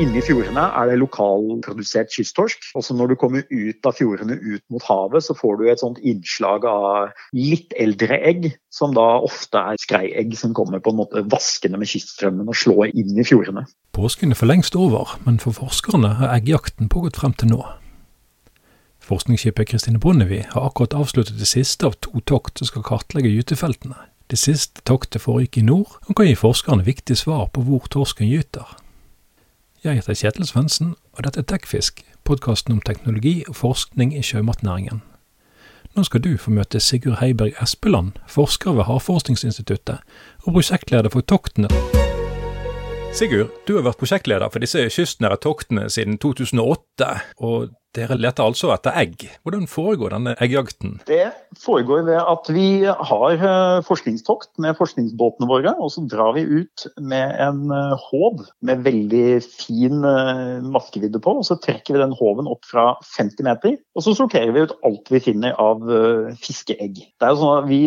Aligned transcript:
Inni 0.00 0.22
fjordene 0.24 0.62
er 0.72 0.88
det 0.88 0.94
lokalprodusert 1.02 2.08
kysttorsk. 2.14 2.64
Også 2.78 2.94
når 2.96 3.12
du 3.12 3.16
kommer 3.20 3.44
ut 3.52 3.88
av 3.88 3.92
fjordene 3.98 4.38
ut 4.40 4.62
mot 4.72 4.84
havet, 4.88 5.20
så 5.26 5.36
får 5.36 5.58
du 5.60 5.66
et 5.68 5.82
sånt 5.82 6.00
innslag 6.00 6.64
av 6.64 7.12
litt 7.36 7.76
eldre 7.76 8.16
egg, 8.24 8.48
som 8.72 8.96
da 8.96 9.04
ofte 9.20 9.60
er 9.60 9.80
skreiegg 9.82 10.32
som 10.40 10.54
kommer 10.56 10.80
på 10.80 10.94
en 10.94 11.00
måte 11.02 11.24
vaskende 11.28 11.76
med 11.82 11.92
kyststrømmen 11.92 12.48
og 12.48 12.56
slår 12.56 12.88
inn 12.88 13.20
i 13.20 13.26
fjordene. 13.28 13.66
Påsken 13.92 14.32
er 14.32 14.40
for 14.40 14.48
lengst 14.48 14.78
over, 14.80 15.12
men 15.26 15.36
for 15.42 15.60
forskerne 15.60 16.16
har 16.22 16.38
eggjakten 16.38 16.88
pågått 16.88 17.20
frem 17.20 17.36
til 17.36 17.52
nå. 17.52 17.60
Forskningsskipet 19.04 19.74
Kristine 19.74 20.00
Bonnevie 20.00 20.48
har 20.54 20.70
akkurat 20.70 20.96
avsluttet 20.96 21.36
det 21.36 21.50
siste 21.50 21.90
av 21.90 22.00
to 22.00 22.24
tokt 22.24 22.62
som 22.62 22.70
skal 22.70 22.86
kartlegge 22.86 23.34
gytefeltene. 23.34 23.98
Det 24.32 24.40
siste 24.40 24.80
toktet 24.88 25.20
foregikk 25.20 25.60
i 25.60 25.66
nord, 25.68 25.98
og 26.08 26.16
kan 26.16 26.30
gi 26.30 26.38
forskerne 26.38 26.86
viktige 26.86 27.20
svar 27.20 27.50
på 27.52 27.66
hvor 27.66 27.84
torsken 27.92 28.30
gyter. 28.30 28.78
Jeg 29.82 29.98
heter 29.98 30.14
Kjetil 30.14 30.46
Svendsen, 30.46 30.92
og 31.12 31.24
dette 31.26 31.40
er 31.42 31.46
Tekfisk, 31.50 32.04
podkasten 32.22 32.76
om 32.76 32.82
teknologi 32.86 33.42
og 33.48 33.56
forskning 33.58 34.12
i 34.14 34.20
sjømatnæringen. 34.22 35.00
Nå 35.96 36.04
skal 36.06 36.22
du 36.22 36.36
få 36.38 36.52
møte 36.54 36.78
Sigurd 36.80 37.18
Heiberg 37.18 37.58
Espeland, 37.58 38.12
forsker 38.30 38.76
ved 38.78 38.86
Havforskningsinstituttet 38.86 39.98
og 40.46 40.54
prosjektleder 40.54 41.10
for 41.10 41.26
toktene. 41.26 41.66
Sigurd, 43.10 43.50
du 43.66 43.74
har 43.74 43.82
vært 43.88 43.98
prosjektleder 43.98 44.54
for 44.54 44.62
disse 44.62 44.86
kystnære 44.86 45.40
toktene 45.42 45.90
siden 45.90 46.14
2008. 46.22 47.10
og 47.42 47.74
dere 47.96 48.16
leter 48.16 48.46
altså 48.46 48.70
etter 48.72 48.94
egg. 48.96 49.26
Hvordan 49.44 49.66
foregår 49.68 50.14
denne 50.14 50.32
eggjakten? 50.40 50.94
Det 51.08 51.26
foregår 51.60 52.06
ved 52.06 52.20
at 52.20 52.48
vi 52.54 52.66
har 52.88 53.34
eh, 53.36 53.80
forskningstokt 53.84 54.50
med 54.64 54.78
forskningsbåtene 54.78 55.48
våre. 55.50 55.74
Og 55.76 55.92
så 55.92 56.04
drar 56.08 56.32
vi 56.38 56.46
ut 56.48 56.86
med 56.96 57.34
en 57.44 57.66
eh, 57.74 58.06
håv 58.08 58.46
med 58.64 58.86
veldig 58.86 59.26
fin 59.44 60.08
eh, 60.08 60.64
maskevidde 60.64 61.20
på. 61.22 61.36
Og 61.42 61.46
så 61.48 61.58
trekker 61.60 61.98
vi 61.98 62.02
den 62.02 62.16
håven 62.16 62.48
opp 62.50 62.64
fra 62.68 62.86
50 63.12 63.48
meter. 63.48 63.76
Og 63.96 64.06
så 64.06 64.16
sorterer 64.16 64.54
vi 64.56 64.64
ut 64.64 64.74
alt 64.88 65.12
vi 65.12 65.20
finner 65.22 65.56
av 65.60 65.84
fiskeegg. 66.40 67.02
Sånn 67.20 67.68
vi, 67.68 67.82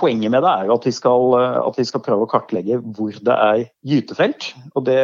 poenget 0.00 0.32
med 0.34 0.44
det 0.44 0.52
er 0.52 0.74
at 0.74 0.84
vi, 0.86 0.92
skal, 0.94 1.32
at 1.62 1.80
vi 1.80 1.86
skal 1.88 2.04
prøve 2.04 2.26
å 2.26 2.30
kartlegge 2.30 2.82
hvor 2.84 3.16
det 3.24 3.40
er 3.48 3.66
gytefelt. 3.88 4.52
Og 4.74 4.84
det 4.88 5.00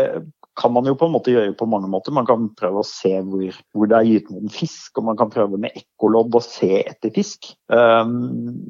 kan 0.58 0.72
man 0.74 0.86
jo 0.88 0.94
på 0.98 1.08
en 1.08 1.14
måte 1.14 1.32
gjøre 1.32 1.54
på 1.56 1.66
mange 1.70 1.88
måter. 1.90 2.14
Man 2.14 2.26
kan 2.28 2.50
prøve 2.58 2.82
å 2.82 2.86
se 2.86 3.14
hvor, 3.24 3.58
hvor 3.72 3.88
det 3.88 3.98
er 3.98 4.08
gytemoden 4.08 4.52
fisk, 4.52 4.98
og 5.00 5.06
man 5.08 5.18
kan 5.20 5.32
prøve 5.32 5.60
med 5.60 5.76
ekkolodd 5.78 6.36
å 6.36 6.42
se 6.44 6.82
etter 6.82 7.12
fisk. 7.14 7.52
Um, 7.72 8.16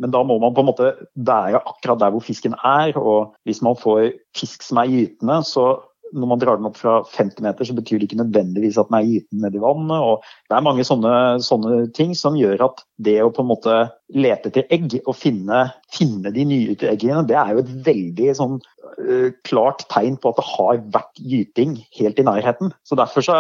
men 0.03 0.15
da 0.15 0.23
må 0.27 0.39
man 0.43 0.55
på 0.55 0.63
en 0.63 0.71
måte 0.71 0.93
være 1.15 1.63
akkurat 1.63 2.03
der 2.05 2.15
hvor 2.15 2.25
fisken 2.25 2.55
er. 2.59 2.95
Og 2.99 3.35
hvis 3.49 3.63
man 3.67 3.79
får 3.79 4.13
fisk 4.39 4.67
som 4.67 4.83
er 4.83 4.93
gytende, 4.93 5.41
så 5.49 5.73
når 6.13 6.29
man 6.29 6.41
drar 6.41 6.59
den 6.61 6.69
opp 6.69 6.77
fra 6.77 6.99
50 7.09 7.45
meter, 7.45 7.67
så 7.67 7.75
betyr 7.77 8.01
det 8.01 8.11
ikke 8.11 8.21
nødvendigvis 8.21 8.79
at 8.81 8.91
den 8.91 8.99
er 8.99 9.09
gyten 9.09 9.43
nedi 9.45 9.63
vannet. 9.63 9.97
og 9.97 10.27
Det 10.51 10.57
er 10.57 10.67
mange 10.67 10.85
sånne, 10.87 11.15
sånne, 11.45 11.87
ting 11.97 12.13
som 12.19 12.37
gjør 12.39 12.67
at 12.69 12.85
det 13.03 13.19
å 13.25 13.33
på 13.33 13.45
en 13.45 13.51
måte 13.51 13.77
lete 14.13 14.51
etter 14.51 14.69
egg 14.73 14.99
og 15.03 15.15
finne, 15.17 15.65
finne 15.93 16.33
de 16.35 16.45
nygytte 16.49 16.91
eggene, 16.91 17.25
det 17.29 17.37
er 17.39 17.55
jo 17.55 17.63
et 17.63 17.71
veldig 17.87 18.35
sånn 18.39 18.59
uh, 18.59 19.31
klart 19.49 19.87
tegn 19.93 20.19
på 20.21 20.33
at 20.33 20.41
det 20.41 20.49
har 20.51 20.83
vært 20.97 21.23
gyting 21.33 21.79
helt 21.99 22.21
i 22.21 22.27
nærheten. 22.27 22.75
Så 22.89 22.99
derfor, 22.99 23.25
så 23.25 23.39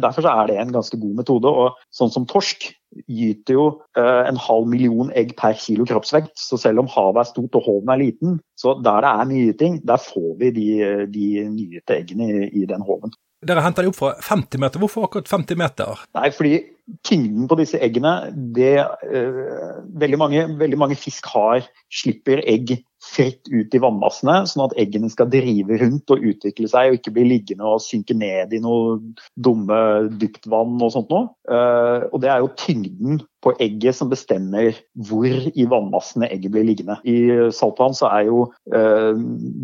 derfor 0.00 0.26
så 0.26 0.34
er 0.34 0.50
det 0.50 0.58
en 0.60 0.74
ganske 0.76 1.00
god 1.00 1.22
metode. 1.22 1.50
og 1.50 1.80
Sånn 1.94 2.12
som 2.12 2.28
torsk 2.30 2.68
gyter 3.06 3.56
jo 3.56 3.66
uh, 3.98 4.22
en 4.26 4.40
halv 4.40 4.68
million 4.70 5.12
egg 5.16 5.36
per 5.40 5.56
kilo 5.60 5.86
kroppsvekt. 5.88 6.34
Så 6.38 6.60
selv 6.60 6.84
om 6.84 6.92
havet 6.92 7.24
er 7.24 7.32
stort 7.32 7.58
og 7.60 7.66
håven 7.68 7.94
er 7.94 8.02
liten, 8.04 8.38
så 8.60 8.76
der 8.82 9.06
det 9.06 9.14
er 9.14 9.32
mye 9.32 9.48
gyting, 9.48 9.80
der 9.88 10.04
får 10.04 10.30
vi 10.42 10.54
de, 10.56 10.70
de 11.10 11.26
nyete 11.48 12.00
eggene 12.00 12.30
i, 12.30 12.46
i 12.62 12.68
den 12.68 12.84
håven. 12.86 13.14
Dere 13.40 13.62
henter 13.64 13.86
de 13.86 13.88
opp 13.88 13.96
fra 13.96 14.10
50 14.20 14.60
meter. 14.60 14.82
Hvorfor 14.82 15.06
akkurat 15.06 15.30
50 15.30 15.56
meter? 15.56 16.02
Nei, 16.18 16.28
fordi 16.36 16.58
tyngden 17.06 17.48
på 17.50 17.58
disse 17.60 17.80
eggene 17.82 18.14
det, 18.56 18.76
uh, 19.06 19.80
veldig, 20.00 20.20
mange, 20.20 20.46
veldig, 20.60 20.78
mange, 20.80 20.98
fisk 20.98 21.28
har, 21.34 21.66
slipper 21.92 22.42
egg 22.48 22.78
fritt 23.00 23.48
ut 23.48 23.74
i 23.74 23.80
vannmassene, 23.80 24.42
sånn 24.48 24.66
at 24.66 24.76
eggene 24.80 25.10
skal 25.12 25.30
drive 25.32 25.78
rundt 25.80 26.12
og 26.12 26.24
utvikle 26.32 26.68
seg 26.70 26.90
og 26.90 26.98
ikke 26.98 27.14
bli 27.16 27.26
liggende 27.30 27.66
og 27.66 27.82
synke 27.84 28.16
ned 28.16 28.52
i 28.52 28.60
noe 28.62 28.98
dumme 29.40 29.80
dyptvann 30.20 30.76
og 30.80 30.92
sånt 30.94 31.12
noe. 31.12 31.30
Uh, 31.50 32.06
og 32.12 32.20
det 32.22 32.32
er 32.32 32.44
jo 32.44 32.52
tyngden 32.60 33.22
på 33.40 33.52
egget 33.62 33.96
som 33.96 34.10
bestemmer 34.10 34.76
hvor 35.08 35.28
i 35.30 35.64
vannmassene 35.68 36.28
egget 36.28 36.52
blir 36.54 36.66
liggende. 36.68 36.98
I 37.08 37.48
saltvann 37.56 37.96
så 37.96 38.10
er 38.10 38.26
jo 38.28 38.42
eh, 38.74 39.16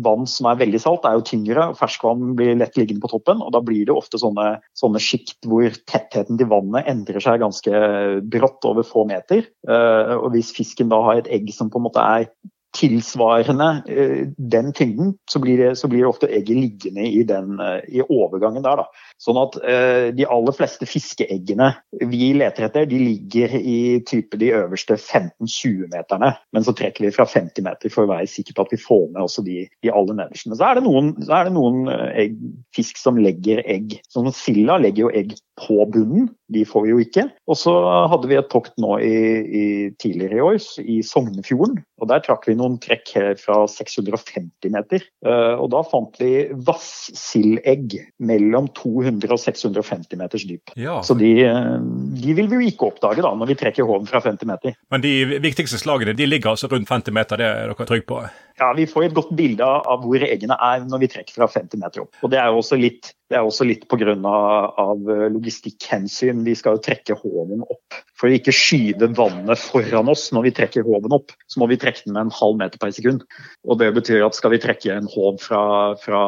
vann 0.05 0.25
som 0.29 0.49
er 0.49 0.59
veldig 0.63 0.81
salt, 0.81 1.05
er 1.05 1.19
jo 1.19 1.25
tyngre, 1.27 1.69
og 1.71 1.77
ferskvann 1.79 2.33
blir 2.39 2.57
lett 2.57 2.77
liggende 2.79 3.03
på 3.03 3.11
toppen. 3.11 3.43
og 3.43 3.53
Da 3.53 3.61
blir 3.61 3.85
det 3.85 3.93
ofte 3.93 4.17
sånne, 4.21 4.55
sånne 4.77 5.01
sjikt 5.03 5.45
hvor 5.45 5.69
tettheten 5.89 6.39
til 6.39 6.49
vannet 6.49 6.89
endrer 6.89 7.21
seg 7.23 7.43
ganske 7.43 7.83
brått 8.33 8.65
over 8.65 8.87
få 8.87 9.05
meter. 9.09 9.45
Eh, 9.69 10.13
og 10.17 10.31
hvis 10.33 10.53
fisken 10.57 10.89
da 10.93 11.03
har 11.05 11.21
et 11.21 11.31
egg 11.37 11.53
som 11.53 11.69
på 11.69 11.77
en 11.77 11.87
måte 11.89 12.01
er 12.01 12.31
tilsvarende 12.77 13.67
eh, 13.89 14.27
den 14.37 14.73
tyngden, 14.73 15.13
så 15.31 15.39
blir, 15.39 15.57
det, 15.57 15.75
så 15.79 15.89
blir 15.89 16.03
det 16.03 16.09
ofte 16.09 16.29
egget 16.29 16.57
liggende 16.57 17.07
i, 17.09 17.23
den, 17.27 17.57
eh, 17.63 17.79
i 17.89 18.03
overgangen 18.03 18.65
der. 18.65 18.83
Da. 18.83 19.13
Sånn 19.21 19.39
at 19.41 19.57
eh, 19.63 20.09
de 20.15 20.27
aller 20.29 20.55
fleste 20.55 20.87
fiskeeggene 20.89 21.71
vi 22.11 22.31
leter 22.37 22.67
etter, 22.67 22.87
de 22.89 22.99
ligger 23.01 23.57
i 23.57 23.79
type 24.07 24.39
de 24.39 24.51
øverste 24.59 24.99
15-20 24.99 25.89
meterne. 25.93 26.33
Men 26.53 26.67
så 26.67 26.75
trekker 26.77 27.07
vi 27.07 27.13
fra 27.15 27.27
50 27.29 27.65
meter 27.65 27.93
for 27.93 28.05
å 28.05 28.13
være 28.13 28.29
sikker 28.31 28.57
på 28.57 28.67
at 28.67 28.75
vi 28.75 28.81
får 28.81 29.07
med 29.09 29.23
også 29.25 29.45
de, 29.47 29.63
de 29.83 29.93
aller 29.93 30.21
nederste. 30.21 30.53
Så 30.53 30.69
er 30.69 30.77
det 30.77 30.85
noen, 30.85 31.13
er 31.25 31.49
det 31.49 31.55
noen 31.57 31.91
egg, 32.13 32.37
fisk 32.75 33.01
som 33.01 33.19
legger 33.21 33.63
egg. 33.65 33.97
Sånn 34.11 34.29
som 34.29 34.37
Silda 34.37 34.77
legger 34.81 35.07
jo 35.07 35.13
egg 35.17 35.37
på 35.57 35.81
bunnen. 35.93 36.29
De 36.53 36.63
får 36.67 36.85
vi 36.85 36.91
jo 36.93 37.01
ikke. 37.01 37.25
Og 37.49 37.57
så 37.59 37.73
hadde 38.11 38.29
vi 38.29 38.37
et 38.39 38.49
tokt 38.51 38.75
nå 38.81 38.97
i, 39.03 39.17
i 39.17 39.65
tidligere 39.99 40.37
i 40.37 40.45
år 40.45 40.59
i 40.83 40.99
Sognefjorden. 41.05 41.79
og 42.01 42.09
Der 42.11 42.23
trakk 42.23 42.47
vi 42.47 42.55
noen 42.57 42.66
trekk 42.83 43.13
her 43.15 43.29
fra 43.39 43.61
650 43.71 44.73
meter. 44.73 45.05
Uh, 45.25 45.55
og 45.61 45.69
Da 45.71 45.83
fant 45.87 46.19
vi 46.19 46.31
vassildegg 46.67 47.95
mellom 48.19 48.67
200 48.77 49.31
og 49.31 49.41
650 49.41 50.19
meters 50.19 50.45
dyp. 50.49 50.75
Ja. 50.75 50.99
Så 51.07 51.15
de, 51.19 51.31
uh, 51.47 51.77
de, 52.17 52.35
vil 52.37 52.51
vi 52.51 52.59
jo 52.59 52.73
ikke 52.73 52.91
oppdage 52.91 53.23
da, 53.23 53.31
når 53.31 53.53
vi 53.53 53.59
trekker 53.63 53.87
håven 53.87 54.09
fra 54.09 54.21
50 54.25 54.51
meter. 54.51 54.75
Men 54.91 55.05
de 55.05 55.39
viktigste 55.43 55.79
slagene 55.81 56.17
de 56.17 56.27
ligger 56.27 56.53
altså 56.53 56.69
rundt 56.71 56.91
50 56.91 57.15
meter, 57.15 57.39
det 57.39 57.47
er 57.47 57.71
dere 57.71 57.87
trygge 57.87 58.09
på? 58.09 58.21
Ja, 58.57 58.71
Vi 58.73 58.87
får 58.89 59.05
et 59.05 59.13
godt 59.13 59.29
bilde 59.37 59.65
av 59.65 60.01
hvor 60.01 60.23
eggene 60.25 60.57
er 60.65 60.81
når 60.87 61.03
vi 61.03 61.09
trekker 61.13 61.35
fra 61.37 61.47
50 61.51 61.77
meter 61.81 62.03
opp. 62.03 62.17
Og 62.25 62.31
Det 62.33 62.39
er 62.41 62.49
jo 62.49 62.61
også 62.61 62.79
litt, 62.79 63.11
det 63.29 63.37
er 63.37 63.45
også 63.45 63.67
litt 63.69 63.85
pga. 63.89 64.15
logistikkhensyn. 65.35 66.43
Vi 66.45 66.55
skal 66.57 66.77
jo 66.77 66.81
trekke 66.81 67.19
håven 67.21 67.61
opp. 67.61 67.99
For 68.17 68.29
å 68.29 68.33
ikke 68.33 68.55
skyve 68.55 69.11
vannet 69.13 69.61
foran 69.61 70.09
oss 70.09 70.31
når 70.33 70.49
vi 70.49 70.55
trekker 70.57 70.87
håven 70.87 71.13
opp, 71.13 71.31
så 71.47 71.61
må 71.61 71.69
vi 71.69 71.77
trekke 71.77 72.01
den 72.05 72.17
med 72.17 72.25
en 72.25 72.37
halv 72.39 72.57
meter 72.57 72.81
per 72.81 72.91
sekund. 72.91 73.23
Og 73.67 73.77
Det 73.77 73.93
betyr 73.93 74.25
at 74.25 74.35
skal 74.35 74.51
vi 74.55 74.63
trekke 74.63 74.95
en 74.95 75.11
håv 75.11 75.37
fra, 75.43 75.61
fra 76.01 76.23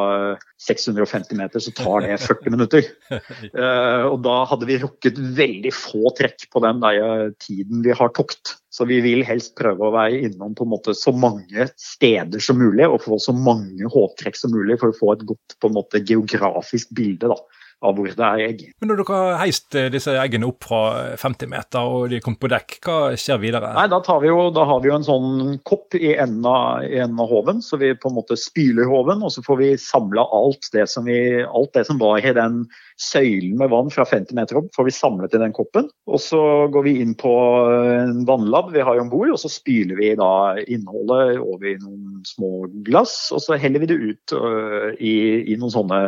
650 0.59 1.37
meter, 1.39 1.63
så 1.63 1.71
tar 1.71 2.03
det 2.03 2.17
40 2.21 2.53
minutter. 2.53 2.87
Uh, 3.09 4.05
og 4.11 4.17
da 4.25 4.41
hadde 4.49 4.67
vi 4.69 4.79
rukket 4.81 5.19
veldig 5.37 5.71
få 5.75 6.11
trekk 6.17 6.49
på 6.51 6.63
den 6.65 6.81
der 6.83 7.31
tiden 7.39 7.85
vi 7.85 7.95
har 7.95 8.11
tokt. 8.17 8.57
Så 8.69 8.85
vi 8.89 8.99
vil 9.03 9.23
helst 9.25 9.55
prøve 9.59 9.87
å 9.87 9.93
være 9.95 10.19
innom 10.27 10.53
på 10.55 10.67
en 10.67 10.73
måte 10.75 10.93
så 10.97 11.13
mange 11.15 11.69
steder 11.79 12.43
som 12.43 12.59
mulig 12.61 12.85
og 12.87 13.01
få 13.05 13.17
så 13.23 13.33
mange 13.35 13.87
håptrekk 13.89 14.37
som 14.37 14.53
mulig 14.53 14.77
for 14.81 14.91
å 14.91 14.99
få 14.99 15.15
et 15.15 15.25
godt 15.31 15.57
på 15.59 15.71
en 15.71 15.79
måte 15.79 16.03
geografisk 16.03 16.91
bilde. 16.95 17.31
da 17.31 17.39
av 17.85 17.95
hvor 17.95 18.09
det 18.11 18.25
er 18.25 18.43
egg. 18.43 18.63
Men 18.81 18.91
Når 18.91 19.01
dere 19.01 19.19
har 19.19 19.37
heist 19.43 19.75
eh, 19.77 19.89
disse 19.93 20.13
eggene 20.19 20.49
opp 20.49 20.65
fra 20.67 20.81
50 21.19 21.51
meter 21.51 21.87
og 21.87 22.09
de 22.11 22.19
er 22.19 22.23
kommet 22.25 22.41
på 22.43 22.51
dekk, 22.51 22.75
hva 22.85 22.97
skjer 23.19 23.39
videre? 23.41 23.71
Nei, 23.77 23.87
Da, 23.91 24.01
vi 24.19 24.31
jo, 24.31 24.49
da 24.55 24.65
har 24.67 24.81
vi 24.83 24.91
jo 24.91 24.97
en 24.97 25.07
sånn 25.07 25.55
kopp 25.67 25.95
i 25.95 26.11
enden 26.15 26.45
av, 26.49 26.83
i 26.83 26.99
enden 26.99 27.21
av 27.23 27.31
håven, 27.31 27.63
så 27.63 27.79
vi 27.79 27.93
på 27.95 28.11
en 28.11 28.17
måte 28.17 28.37
spyler 28.39 28.89
håven. 28.89 29.23
Og 29.23 29.31
så 29.35 29.43
får 29.45 29.61
vi 29.61 29.71
samla 29.79 30.27
alt, 30.35 30.69
alt 30.75 31.73
det 31.77 31.87
som 31.87 32.01
var 32.01 32.19
i 32.19 32.35
den 32.35 32.63
søylen 32.99 33.55
med 33.59 33.71
vann 33.71 33.91
fra 33.93 34.03
50 34.07 34.35
meter 34.35 34.59
opp, 34.59 34.69
får 34.75 34.89
vi 34.89 34.95
samlet 34.95 35.35
i 35.35 35.41
den 35.41 35.55
koppen. 35.55 35.87
Og 36.09 36.19
så 36.23 36.41
går 36.73 36.85
vi 36.87 36.97
inn 37.03 37.15
på 37.19 37.31
en 37.71 38.25
vannlab 38.27 38.73
vi 38.75 38.83
har 38.83 38.99
om 38.99 39.11
bord, 39.11 39.31
og 39.31 39.39
så 39.39 39.51
spyler 39.51 39.99
vi 39.99 40.11
da 40.19 40.31
innholdet 40.67 41.39
over 41.39 41.71
i 41.71 41.77
noen 41.79 42.19
små 42.27 42.67
glass. 42.87 43.29
Og 43.35 43.43
så 43.45 43.59
heller 43.59 43.85
vi 43.85 43.91
det 43.93 43.99
ut 44.03 44.35
uh, 44.35 44.91
i, 44.99 45.15
i 45.47 45.55
noen 45.59 45.73
sånne 45.73 46.01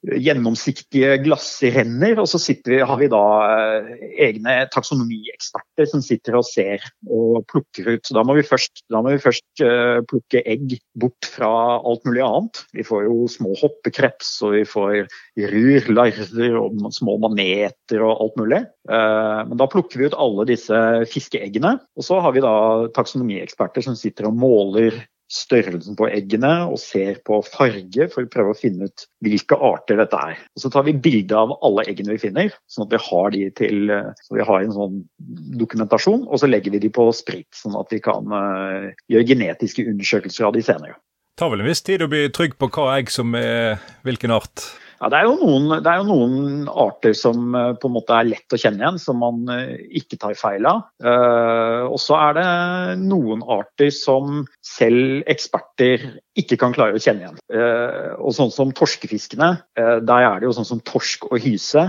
gjennomsiktige 0.00 1.18
glassrenner. 1.24 2.18
Og 2.20 2.28
så 2.30 2.40
vi, 2.40 2.78
har 2.80 3.00
vi 3.00 3.08
da 3.12 3.22
eh, 3.50 3.90
egne 4.28 4.54
taksonomieksperter 4.72 5.88
som 5.90 6.04
sitter 6.04 6.38
og 6.38 6.46
ser 6.48 6.84
og 7.06 7.44
plukker 7.50 7.92
ut. 7.96 8.12
Da 8.14 8.24
må 8.26 8.36
vi 8.38 8.46
først, 8.46 8.84
må 8.92 9.04
vi 9.08 9.20
først 9.22 9.64
uh, 9.64 10.00
plukke 10.08 10.42
egg 10.48 10.76
bort 11.00 11.28
fra 11.34 11.50
alt 11.78 12.04
mulig 12.08 12.22
annet. 12.24 12.62
Vi 12.76 12.84
får 12.86 13.04
jo 13.06 13.28
små 13.30 13.54
hoppekreps, 13.60 14.32
og 14.46 14.56
vi 14.56 14.64
får 14.68 14.96
rur, 15.52 15.90
larver 15.94 16.58
og 16.60 16.90
små 16.94 17.16
maneter 17.22 18.04
og 18.04 18.24
alt 18.26 18.40
mulig. 18.40 18.62
Uh, 18.90 19.46
men 19.50 19.60
da 19.60 19.68
plukker 19.70 20.00
vi 20.00 20.10
ut 20.10 20.18
alle 20.18 20.48
disse 20.50 20.82
fiskeeggene. 21.12 21.76
Og 21.98 22.06
så 22.06 22.20
har 22.24 22.36
vi 22.36 22.44
da 22.44 22.54
taksonomieksperter 22.96 23.84
som 23.86 23.98
sitter 23.98 24.30
og 24.30 24.38
måler 24.40 24.96
størrelsen 25.30 25.96
på 25.98 26.08
eggene 26.10 26.52
og 26.66 26.78
ser 26.82 27.20
på 27.26 27.38
farge 27.46 28.08
for 28.12 28.26
å 28.26 28.30
prøve 28.32 28.54
å 28.54 28.58
finne 28.58 28.88
ut 28.90 29.04
hvilke 29.24 29.56
arter 29.56 30.00
dette 30.00 30.18
er. 30.18 30.40
Og 30.56 30.64
Så 30.64 30.72
tar 30.74 30.86
vi 30.88 30.96
bilde 30.96 31.38
av 31.38 31.54
alle 31.66 31.86
eggene 31.90 32.16
vi 32.16 32.22
finner, 32.24 32.50
sånn 32.70 32.88
at 32.88 32.94
vi 32.96 33.02
har 33.06 33.30
de 33.36 33.44
til 33.60 33.94
så 34.24 34.36
vi 34.36 34.46
har 34.46 34.64
en 34.64 34.74
sånn 34.74 34.98
dokumentasjon. 35.60 36.26
Og 36.26 36.42
så 36.42 36.50
legger 36.50 36.74
vi 36.74 36.82
de 36.82 36.90
på 36.92 37.06
sprit, 37.16 37.48
sånn 37.56 37.78
at 37.78 37.94
vi 37.94 38.02
kan 38.02 38.26
uh, 38.26 38.90
gjøre 39.10 39.30
genetiske 39.30 39.86
undersøkelser 39.86 40.48
av 40.48 40.56
de 40.56 40.64
senere. 40.66 40.98
Det 41.30 41.44
tar 41.44 41.54
vel 41.54 41.62
en 41.62 41.70
viss 41.70 41.84
tid 41.86 42.02
å 42.04 42.10
bli 42.10 42.26
trygg 42.34 42.58
på 42.60 42.68
hva 42.74 42.90
egg 42.98 43.12
som 43.12 43.32
er 43.38 43.78
hvilken 44.04 44.34
art? 44.34 44.66
Ja, 45.00 45.08
det 45.08 45.16
er, 45.16 45.30
noen, 45.40 45.70
det 45.80 45.88
er, 45.88 46.02
jo 46.02 46.10
noen, 46.10 46.66
arter 46.68 47.14
som 47.16 47.54
uh, 47.56 47.72
på 47.80 47.88
en 47.88 47.94
måte 47.94 48.12
er 48.12 48.26
lett 48.28 48.52
å 48.52 48.58
kjenne 48.60 48.82
igjen, 48.84 48.98
som 49.00 49.16
man 49.22 49.46
uh, 49.48 49.78
ikke 49.96 50.18
tar 50.20 50.36
feil 50.36 50.68
av. 50.68 50.82
Uh, 51.00 51.88
og 51.88 51.96
så 52.02 52.18
er 52.18 52.36
det 52.36 52.48
noen 53.00 53.40
arter 53.48 53.88
som 53.96 54.42
selv 54.60 55.22
eksperter 55.30 56.04
ikke 56.38 56.58
kan 56.60 56.74
klare 56.74 56.94
å 56.94 57.02
kjenne 57.02 57.24
igjen. 57.24 57.38
og 58.20 58.34
sånn 58.36 58.52
som 58.54 58.70
torskefiskene, 58.76 59.50
der 59.76 60.26
er 60.26 60.38
det 60.38 60.46
jo 60.46 60.54
sånn 60.54 60.68
som 60.68 60.82
torsk 60.86 61.26
og 61.30 61.40
hyse. 61.42 61.82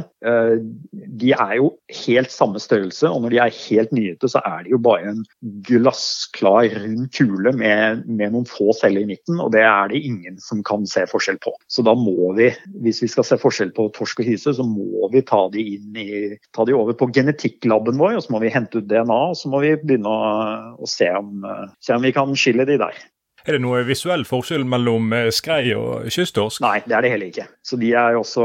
de 1.22 1.32
er 1.34 1.54
jo 1.60 1.72
helt 2.06 2.32
samme 2.34 2.60
størrelse, 2.62 3.10
og 3.10 3.22
når 3.22 3.34
de 3.34 3.40
er 3.44 3.60
helt 3.68 3.92
nyete, 3.94 4.30
så 4.32 4.42
er 4.46 4.64
de 4.64 4.74
jo 4.74 4.80
bare 4.82 5.14
en 5.14 5.22
glassklar, 5.68 6.72
rund 6.82 7.12
kule 7.14 7.54
med, 7.58 8.06
med 8.08 8.34
noen 8.34 8.48
få 8.50 8.74
celler 8.78 9.06
i 9.06 9.12
midten, 9.14 9.40
og 9.42 9.52
det 9.54 9.64
er 9.68 9.92
det 9.92 10.02
ingen 10.10 10.40
som 10.42 10.64
kan 10.66 10.86
se 10.90 11.06
forskjell 11.10 11.38
på. 11.44 11.54
Så 11.70 11.86
da 11.86 11.94
må 11.98 12.34
vi, 12.38 12.50
hvis 12.82 13.04
vi 13.06 13.12
skal 13.12 13.28
se 13.28 13.40
forskjell 13.42 13.74
på 13.78 13.90
torsk 13.98 14.24
og 14.24 14.30
hyse, 14.32 14.56
så 14.58 14.66
må 14.66 15.10
vi 15.14 15.24
ta 15.28 15.44
de, 15.54 15.68
i, 16.02 16.10
ta 16.56 16.66
de 16.68 16.78
over 16.78 16.98
på 16.98 17.12
genetikklaben 17.14 18.02
vår, 18.02 18.18
og 18.18 18.26
så 18.26 18.36
må 18.36 18.42
vi 18.44 18.54
hente 18.54 18.82
ut 18.82 18.90
DNA 18.90 19.22
og 19.32 19.38
så 19.38 19.52
må 19.52 19.62
vi 19.64 19.76
begynne 19.82 20.12
å, 20.12 20.36
å 20.82 20.90
se, 20.90 21.10
om, 21.18 21.46
se 21.84 21.96
om 21.96 22.06
vi 22.06 22.14
kan 22.16 22.34
skille 22.38 22.66
de 22.68 22.80
der. 22.82 22.98
Er 23.46 23.58
det 23.58 23.62
noe 23.64 23.82
visuell 23.88 24.24
forskjell 24.28 24.66
mellom 24.70 25.14
eh, 25.18 25.30
skrei 25.34 25.74
og 25.74 26.08
kysttorsk? 26.14 26.62
Nei, 26.62 26.80
det 26.86 26.98
er 26.98 27.06
det 27.06 27.14
heller 27.16 27.32
ikke. 27.32 27.48
Så 27.72 27.78
de 27.80 27.94
er 27.96 28.18
også, 28.20 28.44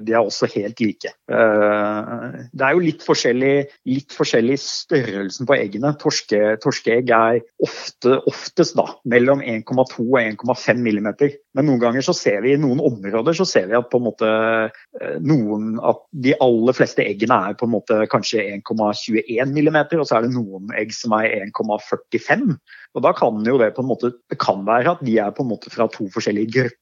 de 0.00 0.14
er 0.14 0.22
også 0.24 0.48
helt 0.54 0.78
like. 0.80 1.10
Eh, 1.28 2.36
det 2.56 2.64
er 2.64 2.72
jo 2.72 2.80
litt 2.80 3.02
forskjellig, 3.04 3.66
litt 3.90 4.14
forskjellig 4.16 4.56
størrelsen 4.62 5.48
på 5.50 5.58
eggene. 5.58 5.90
Torske, 6.00 6.54
torskeegg 6.62 7.12
er 7.12 7.42
ofte, 7.66 8.16
oftest 8.30 8.78
da, 8.78 8.86
mellom 9.12 9.42
1,2 9.44 10.06
og 10.06 10.16
1,5 10.22 10.80
mm. 10.80 11.10
Men 11.54 11.68
noen 11.68 11.82
ganger 11.82 12.06
så 12.06 12.14
ser 12.16 12.40
vi 12.46 12.54
i 12.54 12.62
noen 12.62 12.80
områder 12.80 13.36
så 13.36 13.44
ser 13.48 13.68
vi 13.68 13.76
at 13.76 13.90
på 13.92 14.00
en 14.00 14.06
måte 14.06 14.30
eh, 14.32 15.18
noen, 15.20 15.74
at 15.84 16.00
de 16.24 16.32
aller 16.40 16.78
fleste 16.80 17.04
eggene 17.04 17.42
er 17.50 17.58
på 17.60 17.68
en 17.68 17.74
måte 17.76 18.00
kanskje 18.08 18.46
1,21 18.54 19.52
mm, 19.52 19.78
og 20.00 20.08
så 20.08 20.16
er 20.16 20.24
det 20.24 20.32
noen 20.32 20.72
egg 20.80 20.96
som 20.96 21.12
er 21.18 21.28
1,45 21.44 22.56
og 22.94 23.02
da 23.02 23.10
kan 23.16 23.42
jo 23.46 23.58
det 23.58 23.72
på 23.74 23.82
en 23.82 23.90
måte, 23.90 24.12
det 24.30 24.38
kan 24.42 24.62
være 24.66 24.94
at 24.94 25.04
de 25.04 25.16
er 25.18 25.34
på 25.34 25.42
en 25.42 25.50
måte 25.50 25.70
fra 25.72 25.88
to 25.90 26.06
forskjellige 26.14 26.52
grupper, 26.54 26.80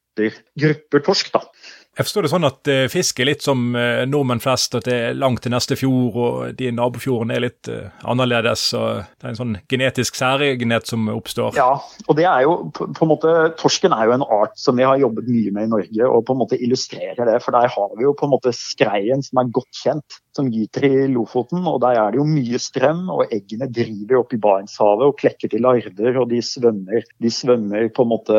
grupper 0.55 1.01
torsk. 1.01 1.31
da. 1.33 1.51
Jeg 1.93 2.07
forstår 2.07 2.25
det 2.25 2.29
sånn 2.31 2.47
at 2.47 2.69
uh, 2.73 2.85
fisk 2.89 3.19
er 3.21 3.27
litt 3.29 3.43
som 3.45 3.75
uh, 3.77 4.01
nordmenn 4.09 4.41
flest, 4.41 4.73
at 4.79 4.87
det 4.87 4.95
er 4.97 5.17
langt 5.17 5.43
til 5.45 5.53
neste 5.53 5.77
fjord, 5.77 6.15
og 6.17 6.55
de 6.57 6.71
nabofjordene 6.73 7.35
er 7.37 7.43
litt 7.45 7.69
uh, 7.69 7.91
annerledes. 8.09 8.63
og 8.73 9.03
Det 9.13 9.27
er 9.27 9.33
en 9.35 9.37
sånn 9.37 9.53
genetisk 9.69 10.17
særegenhet 10.17 10.89
som 10.89 11.05
oppstår. 11.13 11.53
Ja, 11.59 11.77
og 12.07 12.17
det 12.17 12.25
er 12.25 12.47
jo 12.47 12.55
på, 12.73 12.87
på, 12.97 13.05
en 13.05 13.11
måte, 13.13 13.35
Torsken 13.61 13.93
er 13.93 14.09
jo 14.09 14.17
en 14.17 14.25
art 14.25 14.57
som 14.57 14.79
vi 14.79 14.87
har 14.89 14.97
jobbet 15.03 15.29
mye 15.29 15.53
med 15.53 15.69
i 15.69 15.73
Norge, 15.75 16.09
og 16.09 16.25
på 16.25 16.33
en 16.33 16.41
måte 16.41 16.57
illustrerer 16.57 17.29
det. 17.29 17.37
For 17.45 17.53
der 17.53 17.69
har 17.75 17.93
vi 17.93 18.07
jo 18.07 18.15
på 18.17 18.25
en 18.25 18.33
måte 18.33 18.55
skreien 18.57 19.21
som 19.21 19.43
er 19.43 19.53
godt 19.53 19.83
kjent 19.83 20.21
som 20.33 20.49
gyter 20.49 20.85
i 20.87 21.07
Lofoten. 21.13 21.61
og 21.67 21.81
Der 21.81 21.99
er 21.99 22.11
det 22.11 22.17
jo 22.17 22.25
mye 22.27 22.59
strøm, 22.61 23.05
og 23.13 23.33
eggene 23.33 23.69
driver 23.69 24.21
opp 24.21 24.33
i 24.33 24.41
Barentshavet 24.41 25.05
og 25.05 25.17
klekker 25.19 25.51
til 25.51 25.61
larver. 25.61 26.17
og 26.17 26.29
De 26.29 26.41
svømmer, 26.41 27.05
de 27.21 27.29
svømmer 27.31 27.89
på 27.93 28.05
en 28.05 28.11
måte 28.11 28.37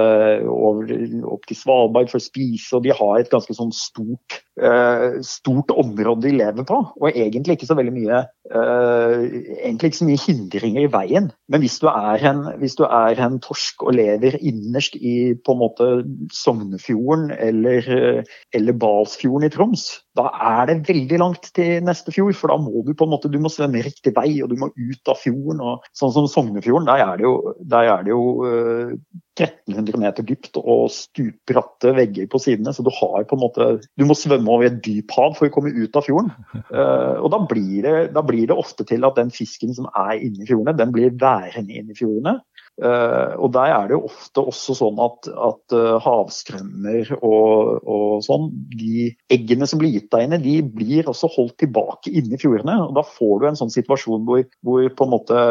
over, 0.51 0.91
opp 1.31 1.47
til 1.47 1.57
Svalbard 1.59 2.11
for 2.11 2.19
å 2.19 2.27
spise, 2.27 2.75
og 2.77 2.85
de 2.87 2.95
har 2.95 3.21
et 3.21 3.31
ganske 3.31 3.44
sånn 3.53 3.73
stort, 3.77 4.39
uh, 4.63 5.21
stort 5.21 5.75
område 5.77 6.31
de 6.31 6.39
lever 6.39 6.65
på. 6.65 6.79
Og 6.97 7.11
egentlig 7.13 7.59
ikke 7.59 7.69
så 7.69 7.77
veldig 7.77 7.93
mye 7.93 8.23
uh, 8.53 9.25
egentlig 9.65 9.93
ikke 9.93 10.01
så 10.01 10.09
mye 10.09 10.23
hindringer 10.25 10.87
i 10.87 10.93
veien. 10.93 11.31
Men 11.49 11.65
hvis 11.65 11.79
du 11.83 11.89
er 11.91 12.25
en, 12.31 12.45
du 12.61 12.85
er 12.87 13.23
en 13.25 13.41
torsk 13.45 13.87
og 13.87 13.97
lever 13.97 14.39
innerst 14.41 14.99
i 15.01 15.35
på 15.41 15.55
en 15.55 15.63
måte 15.63 15.91
Sognefjorden 16.35 17.31
eller, 17.37 18.25
eller 18.55 18.81
Balsfjorden 18.81 19.49
i 19.49 19.53
Troms, 19.55 19.89
da 20.15 20.29
er 20.31 20.69
det 20.71 20.77
veldig 20.87 21.19
langt 21.19 21.51
til 21.57 21.83
neste 21.85 22.13
fjord. 22.15 22.37
For 22.39 22.53
da 22.53 22.59
må 22.61 22.85
du 22.87 22.93
på 22.95 23.07
en 23.07 23.13
måte, 23.15 23.31
du 23.31 23.41
må 23.43 23.51
svømme 23.53 23.83
riktig 23.85 24.15
vei, 24.17 24.31
og 24.45 24.53
du 24.53 24.59
må 24.61 24.71
ut 24.71 25.11
av 25.11 25.19
fjorden. 25.21 25.63
og 25.63 25.87
Sånn 25.97 26.15
som 26.15 26.31
Sognefjorden, 26.31 26.87
der 26.91 27.03
er 27.03 27.19
det 27.19 27.27
jo, 27.27 27.37
er 27.75 28.07
det 28.07 28.13
jo 28.15 28.25
uh, 28.45 28.95
eh, 28.95 28.99
1300 29.35 29.99
meter 29.99 30.27
dypt 30.27 30.61
og 30.61 30.87
stupbratte 30.95 31.91
vegger 31.97 32.29
på 32.31 32.39
sidene. 32.43 32.75
Så 32.75 32.85
du 32.87 32.93
har 32.95 33.27
på 33.27 33.35
en 33.35 33.43
måte, 33.43 33.69
du 33.99 34.07
må 34.07 34.15
svømme 34.19 34.51
over 34.55 34.69
et 34.69 34.79
dyp 34.85 35.11
hav 35.17 35.35
for 35.39 35.51
å 35.51 35.55
komme 35.55 35.75
ut 35.75 35.99
av 35.99 36.07
fjorden. 36.07 36.31
Uh, 36.71 37.19
og 37.19 37.33
da 37.35 37.43
blir, 37.51 37.81
det, 37.83 37.97
da 38.15 38.23
blir, 38.23 38.34
det, 38.43 38.57
ofte 38.57 38.87
til 38.89 39.07
at 39.07 39.17
den 39.19 39.31
fisken 39.35 39.75
som 39.77 39.87
er 39.93 40.19
inne 40.19 40.43
i 40.43 40.49
fjordene, 40.49 40.77
den 40.79 40.93
blir 40.95 41.15
værende 41.21 41.79
inne 41.79 41.95
i 41.95 41.99
fjordene. 41.99 42.39
Uh, 42.75 43.39
og 43.39 43.53
der 43.55 43.71
er 43.71 43.85
det 43.87 43.95
jo 43.95 44.09
ofte 44.09 44.43
også 44.51 44.75
sånn 44.75 44.97
at, 44.99 45.29
at 45.31 45.75
uh, 45.79 45.93
havstrømmer 46.03 47.13
og, 47.21 47.85
og, 47.87 48.17
sånn, 48.27 48.49
de 48.73 49.13
eggene 49.31 49.69
som 49.71 49.79
blir 49.79 49.93
gitt 49.95 50.09
der 50.11 50.25
inne, 50.27 50.41
de 50.43 50.57
blir 50.75 51.07
også 51.11 51.31
holdt 51.37 51.55
tilbake 51.63 52.11
inne 52.11 52.35
i 52.35 52.41
fjordene. 52.43 52.81
og 52.89 52.97
Da 52.99 53.05
får 53.07 53.37
du 53.39 53.47
en 53.47 53.61
sånn 53.61 53.71
situasjon 53.75 54.27
hvor, 54.27 54.43
hvor 54.67 54.89
på 54.91 55.07
en 55.07 55.15
måte 55.15 55.45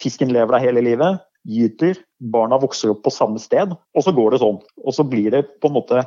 fisken 0.00 0.32
lever 0.32 0.56
der 0.56 0.64
hele 0.64 0.86
livet, 0.88 1.20
gyter, 1.44 2.00
barna 2.32 2.56
vokser 2.62 2.94
opp 2.94 3.02
på 3.04 3.12
samme 3.12 3.42
sted, 3.42 3.74
og 3.74 4.06
så 4.06 4.14
går 4.16 4.32
det 4.32 4.40
sånn. 4.40 4.62
Og 4.80 4.96
så 4.96 5.04
blir 5.04 5.28
det 5.34 5.44
på 5.60 5.68
en 5.68 5.76
måte 5.76 6.06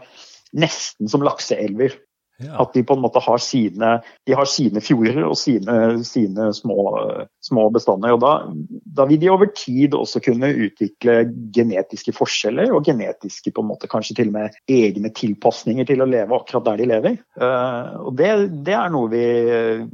nesten 0.56 1.12
som 1.12 1.24
lakseelver. 1.26 1.94
Ja. 2.44 2.58
At 2.60 2.74
de 2.76 2.84
på 2.84 2.98
en 2.98 3.04
måte 3.04 3.22
har 3.24 3.40
sine, 3.40 3.92
har 4.28 4.50
sine 4.50 4.82
fjorder 4.84 5.22
og 5.24 5.38
sine, 5.40 5.76
sine 6.04 6.50
små, 6.56 6.84
små, 7.44 7.70
bestander. 7.72 8.16
og 8.16 8.20
da, 8.24 8.34
da, 8.98 9.06
vil 9.08 9.22
de 9.22 9.30
over 9.32 9.52
tid 9.56 9.96
også 9.96 10.20
kunne 10.26 10.50
utvikle 10.68 11.22
genetiske 11.56 12.12
forskjeller 12.16 12.74
og 12.76 12.84
genetiske 12.88 13.54
på 13.56 13.64
en 13.64 13.70
måte 13.72 13.90
kanskje 13.92 14.18
til 14.20 14.34
og 14.34 14.36
med 14.36 14.60
egne 14.68 15.14
tilpasninger 15.16 15.88
til 15.88 16.04
å 16.04 16.10
leve 16.10 16.36
akkurat 16.36 16.68
der 16.68 16.84
de 16.84 16.90
lever. 16.92 17.18
Uh, 17.40 18.10
og 18.10 18.20
det, 18.20 18.34
det, 18.68 18.76
er 18.76 18.92
noe 18.92 19.12
vi 19.14 19.26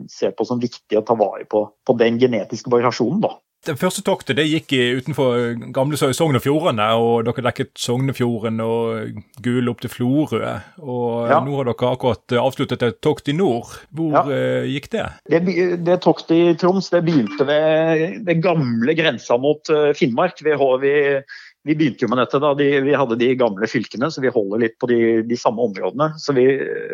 ser 0.10 0.34
på 0.34 0.48
som 0.48 0.62
viktig 0.62 0.98
å 0.98 1.06
ta 1.06 1.18
vare 1.20 1.46
på, 1.46 1.68
på 1.86 1.98
den 2.02 2.18
genetiske 2.22 2.74
variasjonen. 2.74 3.22
da. 3.22 3.36
Det 3.62 3.76
første 3.78 4.02
toktet 4.02 4.40
det 4.40 4.48
gikk 4.50 4.74
utenfor 4.98 5.54
gamle 5.76 5.98
Sogn 6.00 6.38
og 6.40 6.42
Fjordane, 6.42 6.88
og 6.98 7.28
dere 7.28 7.44
dekket 7.46 7.76
Sognefjorden 7.78 8.58
og 8.66 9.20
Gul 9.46 9.70
opp 9.70 9.84
til 9.84 9.92
Florø. 9.94 10.56
Og 10.82 11.30
ja. 11.30 11.38
nå 11.46 11.60
har 11.60 11.70
dere 11.70 11.92
akkurat 11.94 12.36
avsluttet 12.42 12.82
et 12.88 12.98
tokt 13.06 13.30
i 13.30 13.36
nord. 13.38 13.76
Hvor 13.94 14.18
ja. 14.18 14.24
uh, 14.26 14.66
gikk 14.66 14.90
det? 14.96 15.06
det? 15.30 15.44
Det 15.86 16.00
toktet 16.02 16.34
i 16.38 16.58
Troms 16.58 16.90
det 16.90 17.04
begynte 17.06 17.46
ved, 17.46 18.18
den 18.26 18.42
gamle 18.42 18.98
grensa 18.98 19.38
mot 19.38 19.70
uh, 19.70 19.92
Finnmark. 19.98 20.42
ved, 20.42 20.58
ved 20.82 21.22
vi 21.68 21.76
begynte 21.78 22.06
jo 22.06 22.10
med 22.10 22.18
dette 22.22 22.40
da 22.42 22.52
de, 22.58 22.68
vi 22.82 22.96
hadde 22.98 23.18
de 23.22 23.30
gamle 23.38 23.68
fylkene, 23.70 24.10
så 24.10 24.24
vi 24.24 24.32
holder 24.34 24.64
litt 24.64 24.78
på 24.82 24.90
de, 24.90 25.00
de 25.28 25.38
samme 25.38 25.62
områdene. 25.68 26.12
Så 26.22 26.34
vi, 26.38 26.46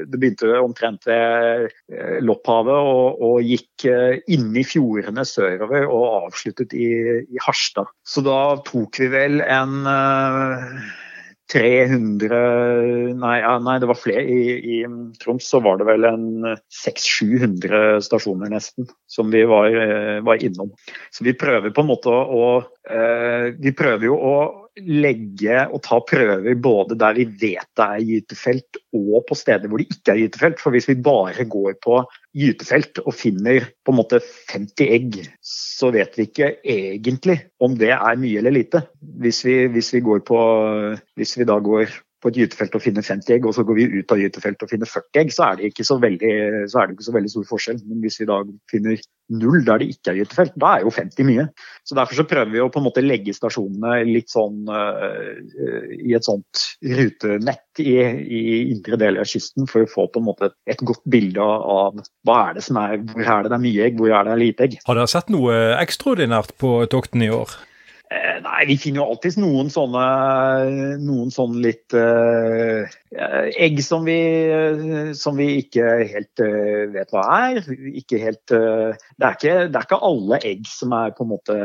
Det 0.08 0.20
begynte 0.20 0.52
omtrent 0.60 1.08
ved 1.08 1.70
eh, 1.94 2.18
Lopphavet 2.26 2.76
og, 2.76 3.22
og 3.24 3.48
gikk 3.48 3.88
eh, 3.88 4.20
inn 4.34 4.52
i 4.58 4.66
fjordene 4.68 5.24
sørover 5.28 5.88
og 5.88 6.28
avsluttet 6.28 6.76
i, 6.76 6.92
i 7.24 7.44
Harstad. 7.46 7.88
Så 8.04 8.26
da 8.28 8.58
tok 8.68 9.00
vi 9.00 9.12
vel 9.14 9.40
en 9.46 9.88
uh, 9.88 10.88
300 11.54 12.40
nei, 13.16 13.38
nei, 13.64 13.76
det 13.80 13.88
var 13.88 14.00
flere. 14.00 14.24
I, 14.28 14.58
I, 14.60 14.80
Troms 15.22 15.48
så 15.48 15.62
var 15.64 15.80
det 15.80 15.88
vel 15.88 16.08
en 16.10 16.26
600-700 16.84 18.02
stasjoner 18.04 18.52
nesten 18.52 18.90
som 19.08 19.32
vi 19.32 19.46
var, 19.48 19.72
eh, 19.72 20.20
var, 20.28 20.44
innom. 20.44 20.74
Så 21.12 21.24
vi 21.24 21.38
prøver 21.40 21.72
på 21.72 21.86
en 21.86 21.92
måte 21.94 22.12
å, 22.12 22.20
å 22.28 22.48
eh, 22.92 23.54
Vi 23.64 23.72
prøver 23.78 24.10
jo 24.10 24.20
å 24.20 24.36
legge 24.86 25.64
og 25.72 25.82
ta 25.86 26.00
prøver 26.06 26.58
både 26.62 26.98
der 27.00 27.18
vi 27.18 27.26
vet 27.42 27.70
det 27.78 27.86
er 27.86 28.06
gytefelt 28.06 28.80
og 28.96 29.24
på 29.28 29.38
steder 29.38 29.70
hvor 29.70 29.82
det 29.82 29.90
ikke 29.92 30.14
er 30.14 30.22
gytefelt. 30.24 30.62
For 30.62 30.74
hvis 30.74 30.90
vi 30.90 30.98
bare 31.04 31.46
går 31.50 31.78
på 31.84 32.02
gytefelt 32.38 33.02
og 33.04 33.16
finner 33.18 33.68
på 33.86 33.94
en 33.94 34.00
måte 34.00 34.22
50 34.52 34.84
egg, 34.88 35.20
så 35.42 35.92
vet 35.96 36.18
vi 36.18 36.28
ikke 36.30 36.52
egentlig 36.62 37.40
om 37.64 37.78
det 37.80 37.94
er 37.96 38.20
mye 38.20 38.42
eller 38.42 38.56
lite. 38.60 38.84
Hvis 39.02 39.44
vi, 39.48 39.60
hvis 39.74 39.94
vi, 39.96 40.04
på, 40.04 40.42
hvis 41.18 41.38
vi 41.40 41.48
da 41.48 41.58
går 41.64 41.94
på 42.24 42.32
et 42.32 42.40
gytefelt 42.42 42.76
og 42.78 42.82
finner 42.82 43.06
50 43.06 43.36
egg, 43.36 43.46
og 43.46 43.54
så 43.54 43.64
går 43.68 43.78
vi 43.78 43.86
ut 44.00 44.14
av 44.14 44.22
gytefeltet 44.22 44.66
og 44.66 44.72
finner 44.72 44.90
40 44.90 45.22
egg, 45.22 45.34
så 45.36 45.44
er 45.48 45.60
det 45.60 45.70
ikke 45.70 45.86
så 45.86 46.00
veldig, 46.02 46.34
så 46.72 46.80
er 46.82 46.88
det 46.88 46.98
ikke 46.98 47.06
så 47.08 47.14
veldig 47.14 47.32
stor 47.34 47.46
forskjell. 47.52 47.82
Men 47.86 48.02
hvis 48.02 48.18
vi 48.22 48.28
da 48.30 48.40
finner 48.72 49.04
null 49.38 49.66
der 49.68 49.82
det 49.82 49.90
ikke 49.92 50.14
er 50.14 50.20
gytefelt, 50.22 50.56
da 50.58 50.72
er 50.78 50.86
jo 50.86 50.94
50 50.96 51.28
mye. 51.28 51.46
Så 51.86 51.98
Derfor 51.98 52.18
så 52.18 52.26
prøver 52.30 52.52
vi 52.54 52.64
å 52.64 52.70
på 52.74 52.82
en 52.82 52.88
måte 52.88 53.04
legge 53.04 53.36
stasjonene 53.36 54.02
litt 54.08 54.32
sånn 54.34 54.66
uh, 54.72 55.38
i 55.98 56.16
et 56.18 56.26
sånt 56.26 56.66
rutenett 56.82 57.84
i, 57.84 57.96
i, 58.02 58.42
indre 58.74 58.98
deler 58.98 59.22
av 59.22 59.30
kysten, 59.30 59.70
for 59.70 59.86
å 59.86 59.92
få 59.92 60.08
på 60.10 60.24
en 60.24 60.30
måte 60.30 60.52
et, 60.66 60.82
godt 60.88 61.04
bilde 61.10 61.44
av 61.44 62.02
hva 62.26 62.42
er 62.48 62.58
det 62.58 62.66
som 62.66 62.80
er, 62.82 62.98
hvor 63.14 63.26
er 63.26 63.46
det 63.46 63.54
det 63.54 63.60
er 63.60 63.66
mye 63.66 63.88
egg, 63.88 63.98
hvor 64.00 64.14
er 64.14 64.26
det 64.26 64.32
det 64.32 64.38
er 64.38 64.46
lite 64.46 64.68
egg. 64.68 64.78
Har 64.88 64.98
dere 64.98 65.12
sett 65.12 65.34
noe 65.34 65.58
ekstraordinært 65.78 66.56
på 66.62 66.78
tokten 66.90 67.26
i 67.26 67.34
år? 67.34 67.58
Eh, 68.08 68.38
nei, 68.40 68.62
vi 68.70 68.78
finner 68.80 69.02
jo 69.02 69.06
alltids 69.12 69.36
noen 69.36 69.68
sånne, 69.72 70.04
noen 71.04 71.32
sånne 71.34 71.60
litt 71.66 71.96
uh, 71.98 72.88
egg 73.60 73.82
som 73.84 74.08
vi, 74.08 74.16
som 75.18 75.36
vi, 75.36 75.50
ikke 75.66 75.90
helt 76.14 76.44
uh, 76.44 76.86
vet 76.94 77.12
hva 77.12 77.26
er. 77.50 77.60
Ikke 78.00 78.22
helt, 78.22 78.46
uh, 78.56 78.96
det, 79.18 79.26
er 79.28 79.36
ikke, 79.36 79.58
det, 79.66 79.76
er 79.76 79.90
ikke, 79.90 80.00
alle 80.08 80.40
egg 80.48 80.64
som 80.72 80.96
er 80.96 81.12
på 81.18 81.28
en 81.28 81.34
måte 81.34 81.60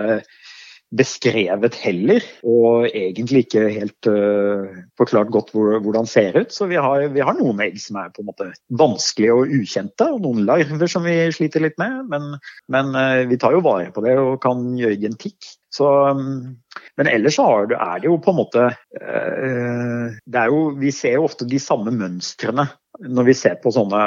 beskrevet 0.92 1.78
heller, 1.80 2.26
og 2.44 2.90
egentlig 2.90 3.46
ikke 3.46 3.62
helt 3.72 4.08
forklart 5.00 5.30
godt 5.32 5.54
hvor, 5.54 5.78
hvordan 5.80 6.10
ser 6.10 6.36
ut. 6.36 6.50
Så 6.52 6.66
vi 6.68 6.76
har, 6.76 7.06
vi 7.14 7.22
har, 7.24 7.38
noen 7.38 7.62
egg 7.64 7.78
som 7.80 7.96
er 8.02 8.10
på 8.12 8.20
en 8.20 8.28
måte 8.28 8.50
vanskelige 8.82 9.38
og 9.38 9.54
ukjente, 9.62 10.10
og 10.10 10.20
noen 10.26 10.42
larver 10.50 10.90
som 10.92 11.06
vi 11.08 11.14
sliter 11.32 11.64
litt 11.64 11.80
med. 11.80 12.12
Men, 12.12 12.28
men 12.68 12.92
vi 13.30 13.40
tar 13.40 13.56
jo 13.56 13.64
vare 13.64 13.88
på 13.94 14.04
det 14.04 14.18
og 14.20 14.36
kan 14.44 14.68
gjøre 14.76 15.00
genetikk. 15.06 15.54
Så, 15.72 15.88
um, 16.12 16.56
men 17.00 17.08
ellers 17.08 17.38
er 17.40 17.70
det, 17.70 17.78
jo 18.04 18.18
på 18.20 18.32
en 18.32 18.40
måte 18.42 18.66
er 18.92 20.50
jo, 20.52 20.58
Vi 20.76 20.90
ser 20.92 21.16
jo 21.16 21.24
ofte 21.24 21.48
de 21.48 21.60
samme 21.62 21.94
mønstrene 21.96 22.68
når 23.00 23.30
vi 23.30 23.34
ser 23.38 23.56
på 23.62 23.72
sånne 23.72 24.02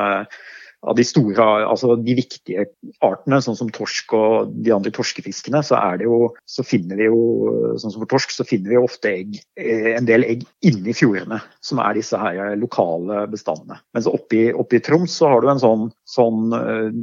av 0.86 0.98
de 0.98 1.06
store, 1.08 1.46
altså 1.66 1.96
de 1.98 2.16
viktige 2.18 2.68
artene, 3.04 3.40
sånn 3.42 3.58
som 3.58 3.72
torsk 3.74 4.14
og 4.18 4.52
de 4.66 4.74
andre 4.76 4.92
torskefiskene, 4.94 5.62
så, 5.66 5.80
jo, 6.02 6.30
så 6.50 6.66
finner 6.68 7.00
vi 7.00 7.08
jo 7.08 7.74
sånn 7.82 7.94
som 7.94 8.04
for 8.04 8.12
torsk, 8.14 8.34
så 8.36 8.46
finner 8.48 8.74
vi 8.74 8.80
ofte 8.80 9.12
egg, 9.12 9.40
eh, 9.58 9.94
en 9.96 10.08
del 10.08 10.28
egg 10.28 10.46
inni 10.66 10.94
fjordene, 10.98 11.42
som 11.66 11.82
er 11.82 11.98
disse 11.98 12.20
her 12.20 12.54
lokale 12.62 13.26
bestandene. 13.32 13.80
Mens 13.98 14.10
oppe 14.10 14.78
i 14.78 14.84
Troms 14.86 15.18
så 15.18 15.32
har 15.34 15.42
du 15.42 15.50
en 15.52 15.64
sånn, 15.64 15.90
sånn 16.06 16.54
uh, 16.54 16.94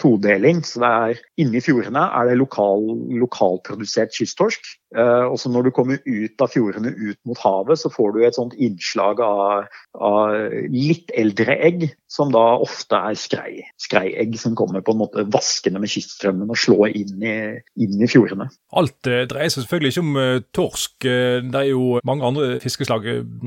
todeling. 0.00 0.62
så 0.64 0.82
det 0.82 0.90
er 0.90 1.24
Inni 1.38 1.60
fjordene 1.62 2.08
er 2.16 2.30
det 2.30 2.38
lokal, 2.40 2.86
lokalprodusert 3.20 4.14
kysttorsk. 4.16 4.64
Uh, 4.96 5.28
og 5.28 5.36
så 5.36 5.50
når 5.52 5.68
du 5.68 5.70
kommer 5.76 6.00
ut 6.00 6.40
av 6.42 6.48
fjordene 6.54 6.94
ut 6.96 7.18
mot 7.28 7.38
havet, 7.42 7.76
så 7.80 7.92
får 7.92 8.14
du 8.14 8.22
et 8.24 8.38
sånt 8.38 8.56
innslag 8.56 9.20
av, 9.20 9.68
av 10.00 10.32
litt 10.72 11.12
eldre 11.12 11.58
egg, 11.60 11.84
som 12.08 12.32
da 12.32 12.56
ofte 12.56 12.96
er 12.96 13.18
skrei, 13.20 13.52
skreiegg 13.76 14.38
som 14.40 14.56
kommer 14.56 14.80
på 14.84 14.96
en 14.96 15.02
måte 15.02 15.26
vaskende 15.28 15.82
med 15.82 15.92
kyststrømmen 15.92 16.48
og 16.48 16.56
slår 16.58 16.96
inn 16.96 17.20
i, 17.20 17.36
inn 17.84 18.00
i 18.00 18.08
fjordene. 18.08 18.48
Alt 18.80 19.12
uh, 19.12 19.26
dreier 19.28 19.52
seg 19.52 19.66
selvfølgelig 19.66 19.94
ikke 19.94 20.06
om 20.06 20.16
uh, 20.16 20.40
torsk. 20.56 20.96
det 21.04 21.60
er 21.60 21.68
jo 21.68 22.00
mange 22.08 22.24
andre 22.24 22.48
fiskeslag, 22.64 23.04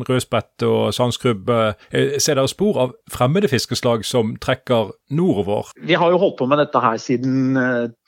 rødspett 0.07 0.67
og 0.67 0.93
sandskrubb. 0.93 1.49
ser 1.91 2.37
dere 2.37 2.47
spor 2.49 2.77
av 2.85 2.93
fremmede 3.11 3.49
fiskeslag 3.49 4.05
som 4.05 4.35
trekker 4.41 4.90
nordover? 5.11 5.71
Vi 5.85 5.97
har 5.97 6.11
jo 6.13 6.19
holdt 6.21 6.39
på 6.39 6.47
med 6.49 6.61
dette 6.61 6.81
her 6.83 6.99
siden 7.01 7.59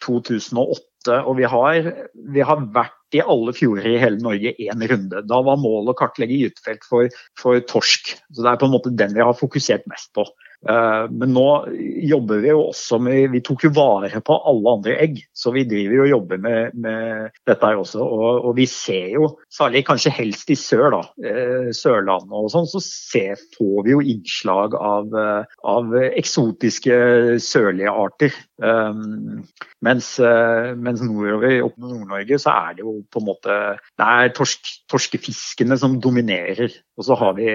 2008 0.03 0.81
og 1.11 1.35
vi 1.37 1.43
har, 1.49 1.89
vi 2.31 2.43
har 2.45 2.61
vært 2.75 3.17
i 3.17 3.21
alle 3.21 3.53
fjorder 3.55 3.89
i 3.91 3.99
hele 4.01 4.21
Norge 4.23 4.53
én 4.63 4.85
runde. 4.89 5.21
Da 5.27 5.41
var 5.45 5.59
målet 5.61 5.93
å 5.93 5.97
kartlegge 5.99 6.39
gytefelt 6.39 6.87
for, 6.87 7.11
for, 7.39 7.59
torsk. 7.69 8.15
Så 8.31 8.41
Det 8.41 8.49
er 8.49 8.61
på 8.61 8.69
en 8.69 8.75
måte 8.75 8.93
den 8.93 9.13
vi 9.15 9.25
har 9.25 9.35
fokusert 9.37 9.85
mest 9.91 10.13
på. 10.15 10.25
Uh, 10.63 11.11
men 11.11 11.33
nå 11.35 11.45
jobber 12.07 12.39
vi 12.39 12.47
jo 12.53 12.61
også 12.69 12.95
med 13.03 13.33
Vi 13.33 13.41
tok 13.43 13.65
jo 13.65 13.71
vare 13.75 14.21
på 14.23 14.35
alle 14.47 14.75
andre 14.77 14.95
egg, 15.03 15.17
så 15.35 15.51
vi 15.51 15.65
driver 15.67 15.97
jo 15.97 16.03
og 16.05 16.11
jobber 16.13 16.39
med, 16.43 16.77
med 16.85 17.33
dette 17.49 17.67
her 17.67 17.81
også. 17.81 17.99
Og, 18.03 18.45
og, 18.47 18.51
vi 18.55 18.67
ser 18.69 19.09
jo, 19.17 19.27
særlig 19.51 19.83
kanskje 19.87 20.13
helst 20.15 20.53
i 20.53 20.57
sør, 20.59 20.87
da, 20.95 21.01
uh, 21.27 21.69
Sørlandet 21.75 22.37
og 22.39 22.51
sånn, 22.53 22.69
så 22.71 22.79
ser, 22.83 23.41
får 23.57 23.83
vi 23.83 23.95
jo 23.95 24.03
innslag 24.13 24.77
av, 24.79 25.11
uh, 25.11 25.59
av 25.67 25.91
eksotiske 26.13 26.95
sørlige 27.43 27.91
arter. 27.91 28.39
Um, 28.63 29.43
mens, 29.83 30.13
mens 30.79 31.01
nordover 31.03 31.57
opp 31.65 31.73
mot 31.81 31.91
Nord-Norge 31.91 32.37
så 32.39 32.53
er 32.53 32.77
det 32.77 32.85
jo 32.85 32.93
på 33.11 33.19
en 33.19 33.25
måte 33.27 33.55
Det 33.99 34.05
er 34.05 34.29
torsk, 34.37 34.69
torskefiskene 34.87 35.75
som 35.81 35.97
dominerer. 35.99 36.71
Og 36.95 37.07
så 37.09 37.17
har 37.19 37.35
vi, 37.35 37.49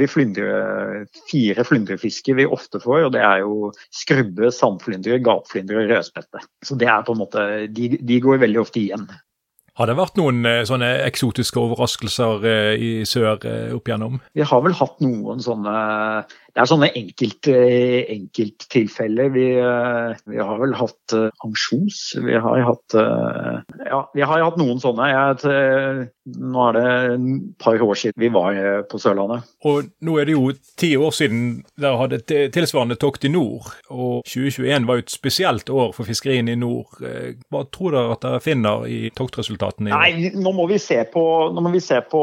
vi 0.00 0.08
flyndre, 0.08 0.46
fire 1.28 1.66
flyndrefisker 2.22 2.34
vi 2.34 2.46
ofte 2.46 2.80
får, 2.80 3.06
og 3.06 3.12
det 3.12 3.22
er 3.22 3.42
jo 3.42 3.72
skrubbe, 3.90 4.50
sandflyndre, 4.52 5.20
gapflyndre 5.22 5.82
og 5.82 5.90
rødspette. 5.90 6.42
Så 6.64 6.76
det 6.76 6.88
er 6.88 7.04
på 7.04 7.12
en 7.12 7.18
måte, 7.18 7.68
de, 7.68 7.98
de 8.00 8.20
går 8.20 8.40
veldig 8.40 8.60
ofte 8.60 8.80
igjen. 8.80 9.08
Har 9.74 9.88
det 9.88 9.96
vært 9.96 10.18
noen 10.20 10.44
eh, 10.44 10.64
sånne 10.68 11.00
eksotiske 11.06 11.58
overraskelser 11.58 12.44
eh, 12.44 12.74
i 12.76 12.90
sør 13.08 13.40
eh, 13.48 13.72
opp 13.72 13.88
igjennom? 13.88 14.20
Vi 14.36 14.44
har 14.44 14.60
vel 14.62 14.74
hatt 14.76 15.00
noen 15.00 15.40
sånne 15.40 15.72
det 16.52 16.60
er 16.60 16.68
sånne 16.68 16.90
enkelt, 16.92 17.48
eh, 17.48 18.02
enkelttilfeller. 18.12 19.30
Vi, 19.32 19.46
eh, 19.56 20.18
vi, 20.28 20.36
har 20.36 20.58
vel 20.60 20.74
hatt 20.76 21.14
ansjos. 21.46 22.00
Vi 22.20 22.34
har 22.36 22.64
hatt 22.68 22.92
Ja, 22.92 24.02
vi 24.12 24.20
har 24.20 24.42
hatt 24.44 24.58
noen 24.60 24.80
sånne. 24.80 25.06
Jeg, 25.08 26.08
nå 26.28 26.66
er 26.68 26.76
det 26.76 26.84
et 27.14 27.58
par 27.62 27.80
år 27.80 27.96
siden 27.96 28.20
vi 28.20 28.28
var 28.32 28.84
på 28.88 29.00
Sørlandet. 29.00 29.48
Og 29.64 29.88
nå 30.04 30.18
er 30.20 30.28
det 30.28 30.36
jo 30.36 30.52
ti 30.76 30.92
år 30.96 31.14
siden 31.16 31.62
dere 31.80 32.00
hadde 32.00 32.20
et 32.20 32.52
tilsvarende 32.52 32.98
tokt 33.00 33.24
i 33.24 33.32
nord. 33.32 33.72
Og 33.88 34.20
2021 34.28 34.88
var 34.88 35.00
jo 35.00 35.06
et 35.06 35.14
spesielt 35.14 35.72
år 35.72 35.92
for 35.96 36.08
fiskeriene 36.08 36.52
i 36.52 36.60
nord. 36.60 37.00
Hva 37.48 37.64
tror 37.72 37.96
dere 37.96 38.16
at 38.16 38.26
dere 38.26 38.42
finner 38.44 38.84
i 38.88 39.06
toktresultatene? 39.16 39.92
Nei, 39.92 40.32
nå 40.36 40.52
må 40.56 40.68
vi 40.68 40.80
se 40.82 41.00
på, 41.08 41.24
nå 41.52 41.64
må 41.64 41.72
vi 41.72 41.80
se 41.80 42.00
på 42.12 42.22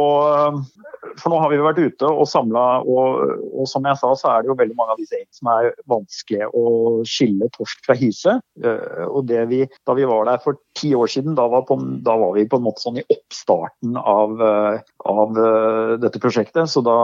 For 1.20 1.32
nå 1.32 1.40
har 1.42 1.52
vi 1.52 1.60
vært 1.64 1.80
ute 1.80 2.08
og 2.08 2.28
samla, 2.30 2.64
og, 2.84 3.36
og 3.56 3.68
som 3.70 3.86
jeg 3.88 3.98
sa, 4.00 4.14
så 4.20 4.32
er 4.32 4.44
det 4.44 4.52
jo 4.52 4.58
veldig 4.60 4.78
mange 4.78 4.96
av 4.96 5.02
disse 5.02 5.18
eggene 5.18 5.40
som 5.40 5.52
er 5.54 5.70
vanskelig 5.90 6.50
å 6.56 6.64
skille 7.08 7.50
torsk 7.56 7.84
fra 7.86 7.96
hyse. 8.00 8.36
Eh, 8.64 9.04
og 9.08 9.32
vi, 9.50 9.64
Da 9.88 9.96
vi 9.98 10.08
var 10.10 10.28
der 10.30 10.42
for 10.44 10.60
ti 10.78 10.92
år 10.96 11.12
siden, 11.12 11.36
da 11.38 11.48
var, 11.52 11.66
på, 11.68 11.78
da 12.06 12.16
var, 12.20 12.34
vi 12.38 12.48
på 12.50 12.60
en 12.60 12.66
måte 12.68 12.84
sånn 12.84 13.00
i 13.02 13.06
oppstarten 13.08 13.98
av, 14.00 14.36
eh, 14.44 14.82
av 15.10 15.40
eh, 15.40 15.94
dette 16.04 16.22
prosjektet. 16.22 16.70
Så 16.72 16.84
da, 16.86 16.98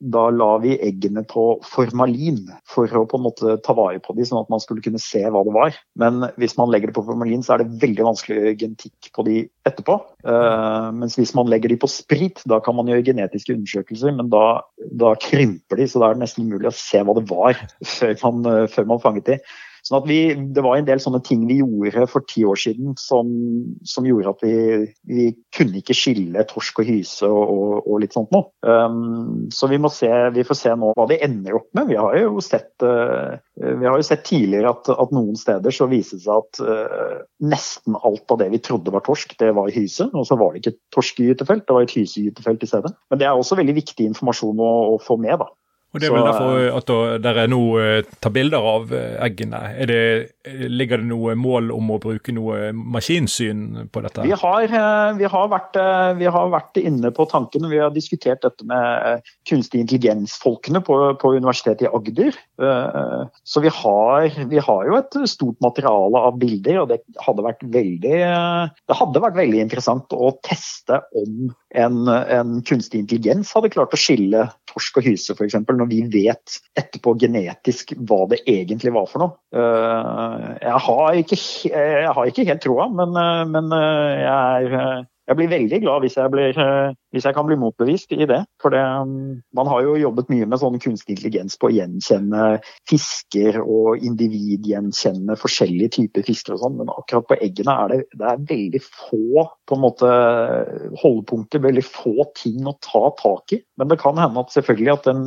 da, 0.00 0.26
la 0.34 0.50
vi 0.62 0.76
eggene 0.76 1.24
på 1.28 1.46
formalin 1.68 2.42
for 2.68 2.88
å 2.88 3.04
på 3.08 3.20
en 3.20 3.26
måte 3.28 3.58
ta 3.64 3.76
vare 3.76 4.02
på 4.02 4.16
dem, 4.16 4.28
sånn 4.28 4.42
at 4.42 4.52
man 4.52 4.62
skulle 4.62 4.84
kunne 4.84 5.02
se 5.02 5.24
hva 5.24 5.44
det 5.46 5.54
var. 5.54 5.76
Men 6.00 6.28
hvis 6.40 6.56
man 6.60 6.72
legger 6.72 6.90
det 6.90 6.98
på 6.98 7.06
formalin, 7.06 7.44
så 7.44 7.56
er 7.56 7.64
det 7.64 7.82
veldig 7.84 8.08
vanskelig 8.10 8.56
genetikk 8.62 9.12
på 9.14 9.26
de 9.28 9.44
etterpå. 9.68 9.96
Uh, 10.26 10.90
mens 10.96 11.16
hvis 11.18 11.34
man 11.36 11.48
legger 11.50 11.72
de 11.72 11.78
på 11.80 11.90
sprit, 11.90 12.42
da 12.50 12.60
kan 12.64 12.76
man 12.76 12.90
gjøre 12.90 13.06
genetiske 13.06 13.54
undersøkelser, 13.56 14.14
men 14.16 14.30
da, 14.32 14.60
da 15.00 15.14
krymper 15.20 15.80
de, 15.80 15.88
så 15.88 16.02
da 16.02 16.10
er 16.10 16.18
det 16.18 16.24
nesten 16.26 16.48
umulig 16.48 16.70
å 16.70 16.76
se 16.76 17.00
hva 17.04 17.16
det 17.16 17.24
var 17.30 17.60
før 17.96 18.16
man, 18.26 18.50
uh, 18.50 18.66
før 18.70 18.90
man 18.92 19.02
fanget 19.04 19.30
de. 19.30 19.38
Sånn 19.84 19.98
at 19.98 20.06
vi, 20.08 20.18
Det 20.56 20.62
var 20.64 20.78
en 20.78 20.86
del 20.86 21.00
sånne 21.02 21.20
ting 21.24 21.42
vi 21.48 21.58
gjorde 21.60 22.06
for 22.08 22.24
ti 22.28 22.44
år 22.48 22.56
siden 22.60 22.94
som, 23.00 23.28
som 23.84 24.06
gjorde 24.08 24.32
at 24.32 24.44
vi, 24.44 24.54
vi, 25.10 25.26
kunne 25.54 25.80
ikke 25.80 25.96
skille 25.96 26.44
torsk 26.48 26.80
og 26.80 26.88
hyse 26.88 27.28
og, 27.28 27.42
og, 27.52 27.74
og 27.84 28.00
litt 28.02 28.16
sånt 28.16 28.32
noe. 28.34 28.48
Um, 28.64 29.50
så 29.54 29.68
vi, 29.70 29.78
må 29.80 29.90
se, 29.92 30.08
vi 30.34 30.44
får 30.46 30.58
se 30.58 30.72
nå 30.78 30.94
hva 30.96 31.06
det 31.10 31.20
ender 31.26 31.58
opp 31.60 31.68
med. 31.76 31.90
Vi 31.92 31.98
har 32.00 32.16
jo 32.18 32.40
sett, 32.44 32.72
uh, 32.82 33.36
har 33.60 34.00
jo 34.00 34.06
sett 34.06 34.24
tidligere 34.26 34.72
at, 34.72 34.88
at, 34.94 35.12
noen 35.14 35.36
steder 35.38 35.74
så 35.74 35.88
viser 35.90 36.18
det 36.18 36.24
seg 36.24 36.40
at 36.40 36.62
uh, 36.64 37.20
nesten 37.44 37.98
alt 38.00 38.34
av 38.34 38.40
det 38.40 38.48
vi 38.54 38.62
trodde 38.64 38.94
var 38.94 39.04
torsk, 39.04 39.36
det 39.40 39.52
var 39.56 39.72
hyse. 39.74 40.08
Og 40.10 40.24
så 40.28 40.38
var 40.40 40.54
det 40.54 40.64
ikke 40.64 40.78
torskegytefelt, 40.96 41.68
det 41.68 41.76
var 41.76 41.86
et 41.86 41.98
hysegytefelt 41.98 42.64
i 42.64 42.70
stedet. 42.72 42.94
Men 43.12 43.20
det 43.20 43.28
er 43.28 43.36
også 43.36 43.60
veldig 43.60 43.76
viktig 43.82 44.08
informasjon 44.14 44.64
å, 44.64 44.72
å 44.94 44.98
få 45.02 45.20
med. 45.20 45.36
da. 45.44 45.52
Og 45.94 46.00
Det 46.02 46.08
er 46.08 46.14
vel 46.16 46.26
derfor 46.26 46.56
eh, 46.58 46.74
at 46.74 46.90
dere 47.22 47.44
nå 47.46 47.60
eh, 47.78 48.14
tar 48.18 48.32
bilder 48.34 48.64
av 48.66 48.90
eh, 48.90 49.14
eggene. 49.22 49.60
Det, 49.86 49.98
ligger 50.74 51.00
det 51.00 51.06
noe 51.06 51.36
mål 51.38 51.70
om 51.72 51.92
å 51.94 52.00
bruke 52.02 52.34
noe 52.34 52.72
maskinsyn 52.74 53.86
på 53.94 54.02
dette? 54.02 54.24
Vi 54.26 54.34
har, 54.36 54.66
vi 55.16 55.28
har, 55.30 55.46
vært, 55.52 55.78
vi 56.18 56.26
har 56.34 56.50
vært, 56.52 56.80
inne 56.82 57.12
på 57.14 57.24
tanken, 57.30 57.68
vi 57.70 57.78
har 57.80 57.94
diskutert 57.94 58.42
dette 58.44 58.66
med 58.68 59.22
kunstig 59.48 59.84
intelligens-folkene 59.84 60.82
på, 60.84 60.98
på, 61.22 61.32
Universitetet 61.38 61.86
i 61.86 61.90
Agder. 61.94 62.36
Så 63.46 63.62
vi 63.64 63.72
har, 63.72 64.28
vi 64.50 64.60
har, 64.66 64.82
jo 64.90 64.98
et 64.98 65.16
stort 65.30 65.56
materiale 65.64 66.26
av 66.28 66.36
bilder, 66.42 66.82
og 66.82 66.90
det 66.92 67.00
hadde 67.24 67.46
vært 67.46 67.64
veldig, 67.78 68.20
det 68.90 68.98
hadde 69.00 69.24
vært 69.24 69.40
veldig 69.40 69.62
interessant 69.64 70.12
å 70.12 70.34
teste 70.44 71.00
om 71.16 71.54
en, 71.74 72.04
en 72.10 72.58
kunstig 72.66 73.00
intelligens 73.04 73.54
hadde 73.56 73.72
klart 73.72 73.94
å 73.96 74.00
skille 74.00 74.44
torsk 74.70 75.00
og 75.00 75.08
hyse, 75.08 75.34
f.eks. 75.34 75.56
Når 75.84 75.90
vi 75.92 76.02
vet 76.08 76.60
etterpå 76.80 77.12
genetisk 77.20 77.92
hva 78.08 78.24
det 78.30 78.40
egentlig 78.48 78.94
var 78.94 79.08
for 79.10 79.20
noe. 79.20 79.34
Eh, 79.52 80.46
jeg 80.64 80.84
har 80.86 81.18
ikke, 81.20 81.40
jeg 81.68 82.14
har 82.16 82.30
ikke 82.30 82.46
helt 82.48 82.64
troa, 82.64 82.88
men, 82.88 83.18
eh, 83.20 83.42
men 83.52 83.74
eh, 83.76 84.22
jeg 84.24 85.02
jeg 85.24 85.38
blir 85.38 85.48
veldig 85.48 85.78
glad 85.80 86.02
hvis 86.04 86.18
jeg, 86.18 86.28
blir, 86.28 86.58
hvis 87.08 87.24
jeg, 87.24 87.32
kan 87.32 87.46
bli 87.48 87.56
motbevist 87.56 88.10
i 88.12 88.26
det. 88.28 88.42
For 88.60 88.74
det, 88.74 88.82
man 89.56 89.70
har 89.72 89.80
jo 89.86 89.94
jobbet 89.96 90.28
mye 90.28 90.44
med 90.44 90.60
sånn 90.60 90.76
kunstig 90.84 91.14
intelligens 91.14 91.56
på 91.56 91.70
å 91.70 91.72
gjenkjenne 91.72 92.48
fisker 92.90 93.56
og 93.62 94.04
individgjenkjenne 94.04 95.38
forskjellige 95.40 95.94
typer 95.96 96.26
fisker 96.28 96.58
og 96.58 96.60
sånn, 96.66 96.76
men 96.76 96.92
akkurat 96.92 97.30
på 97.30 97.40
eggene 97.40 97.78
er 97.86 97.94
det, 97.94 98.00
det 98.12 98.28
er 98.34 98.44
veldig 98.52 98.82
få 98.84 99.46
på 99.64 99.78
en 99.78 99.84
måte 99.86 100.12
holdepunkter, 101.00 101.64
veldig 101.70 101.86
få 101.88 102.28
ting 102.36 102.68
å 102.68 102.76
ta 102.84 103.06
tak 103.16 103.56
i. 103.56 103.62
Men 103.80 103.88
det 103.88 104.02
kan 104.04 104.20
hende 104.20 104.44
at 104.44 104.52
selvfølgelig 104.52 104.92
at 104.98 105.08
en, 105.14 105.24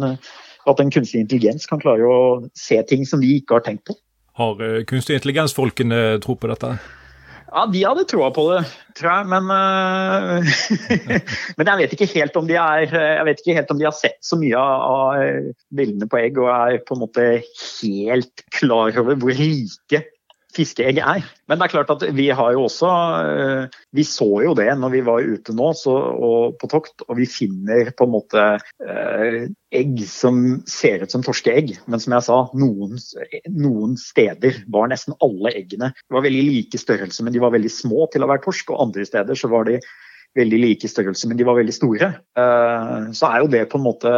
at 0.67 0.83
en 0.83 0.91
kunstig 0.93 1.23
intelligens 1.23 1.67
kan 1.69 1.81
klare 1.81 2.05
å 2.07 2.19
se 2.57 2.79
ting 2.89 3.05
som 3.07 3.23
vi 3.23 3.37
ikke 3.39 3.57
har 3.59 3.65
tenkt 3.65 3.87
på. 3.87 3.97
Har 4.37 4.61
uh, 4.61 4.83
kunstig 4.87 5.17
intelligens-folkene 5.17 6.19
tro 6.23 6.37
på 6.37 6.49
dette? 6.51 6.75
Ja, 7.47 7.63
de 7.71 7.81
hadde 7.85 8.03
troa 8.11 8.27
på 8.35 8.43
det, 8.51 8.59
tror 8.99 9.13
jeg. 9.13 9.29
Men, 9.31 9.47
uh, 9.49 10.57
men 11.57 11.71
jeg 11.71 11.81
vet 11.81 11.95
ikke 11.95 12.09
helt 12.11 12.35
om 12.37 12.49
de 12.49 12.57
er 12.59 12.83
Jeg 12.91 13.25
vet 13.29 13.41
ikke 13.41 13.55
helt 13.61 13.71
om 13.73 13.79
de 13.79 13.87
har 13.87 13.95
sett 13.95 14.19
så 14.25 14.39
mye 14.39 14.59
av 14.59 15.47
bildene 15.73 16.09
på 16.11 16.19
egg 16.21 16.37
og 16.43 16.51
er 16.51 16.83
på 16.85 16.97
en 16.97 17.03
måte 17.05 17.27
helt 17.39 18.45
klar 18.59 18.99
over 18.99 19.17
hvor 19.17 19.33
rike 19.39 20.03
fiskeegg 20.57 20.99
er. 21.01 21.25
Men 21.47 21.59
det 21.59 21.67
er 21.67 21.73
klart 21.75 21.91
at 21.93 22.03
vi 22.17 22.27
har 22.35 22.53
jo 22.55 22.65
også 22.67 22.89
eh, 23.31 23.77
Vi 23.95 24.03
så 24.07 24.27
jo 24.43 24.55
det 24.57 24.67
når 24.79 24.93
vi 24.95 25.03
var 25.07 25.25
ute 25.25 25.55
nå 25.55 25.69
så, 25.77 25.93
og 25.93 26.57
på 26.61 26.69
tokt, 26.71 27.05
og 27.07 27.19
vi 27.19 27.29
finner 27.29 27.91
på 27.97 28.07
en 28.07 28.13
måte 28.13 28.45
eh, 28.83 29.39
egg 29.77 30.01
som 30.09 30.41
ser 30.69 31.05
ut 31.05 31.13
som 31.13 31.23
torskeegg. 31.25 31.75
Men 31.87 32.03
som 32.03 32.17
jeg 32.17 32.27
sa, 32.27 32.41
noen, 32.57 32.97
noen, 33.53 33.95
steder 34.01 34.63
var 34.73 34.91
nesten 34.91 35.15
alle 35.23 35.53
eggene 35.57 35.91
Det 35.95 36.15
var 36.15 36.25
veldig 36.25 36.43
like 36.49 36.81
størrelse, 36.81 37.23
men 37.23 37.35
de 37.35 37.43
var 37.43 37.55
veldig 37.55 37.71
små 37.71 38.09
til 38.13 38.25
å 38.25 38.31
være 38.31 38.45
torsk. 38.47 38.73
Og 38.73 38.87
andre 38.89 39.07
steder 39.07 39.39
så 39.39 39.51
var 39.51 39.67
de 39.69 39.79
veldig 40.37 40.59
like 40.61 40.89
størrelse, 40.89 41.27
men 41.29 41.39
de 41.39 41.45
var 41.47 41.57
veldig 41.57 41.75
store. 41.75 42.09
Eh, 42.37 43.09
så 43.17 43.29
er 43.29 43.43
jo 43.43 43.51
det 43.51 43.65
på 43.71 43.79
en 43.79 43.87
måte 43.87 44.15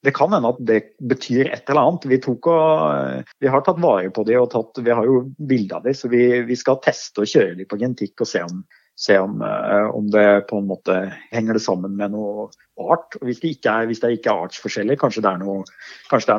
Det 0.00 0.14
kan 0.16 0.32
hende 0.32 0.48
at 0.48 0.60
det 0.64 0.80
betyr 1.04 1.50
et 1.50 1.68
eller 1.68 1.82
annet. 1.82 2.06
Vi, 2.08 2.18
tok 2.24 2.46
og, 2.48 3.24
vi 3.40 3.50
har 3.52 3.64
tatt 3.66 3.80
vare 3.82 4.08
på 4.14 4.24
de 4.24 4.38
og 4.40 4.48
tatt, 4.54 4.80
vi 4.80 4.94
har 4.96 5.04
jo 5.04 5.26
bilde 5.36 5.76
av 5.76 5.84
de, 5.84 5.92
så 5.96 6.08
vi, 6.08 6.22
vi, 6.48 6.56
skal 6.56 6.80
teste 6.84 7.20
og 7.20 7.28
kjøre 7.28 7.58
de 7.58 7.66
på 7.68 7.76
genetikk 7.80 8.24
og 8.24 8.30
se 8.30 8.40
om, 8.46 8.62
se 8.96 9.18
om, 9.20 9.42
eh, 9.44 9.90
om, 9.92 10.08
det 10.14 10.46
på 10.48 10.62
en 10.62 10.70
måte 10.70 10.96
henger 11.34 11.58
det 11.58 11.64
sammen 11.66 12.00
med 12.00 12.16
noe 12.16 12.48
art. 12.80 13.20
Og 13.20 13.28
hvis 13.28 13.44
det 13.44 13.54
ikke 13.58 13.76
er, 13.76 13.92
det 13.92 14.14
ikke 14.16 14.32
er 14.32 14.48
artsforskjeller, 14.48 15.00
kanskje 15.00 15.26
det 15.26 15.34
er 15.34 15.44
noe, 15.44 15.68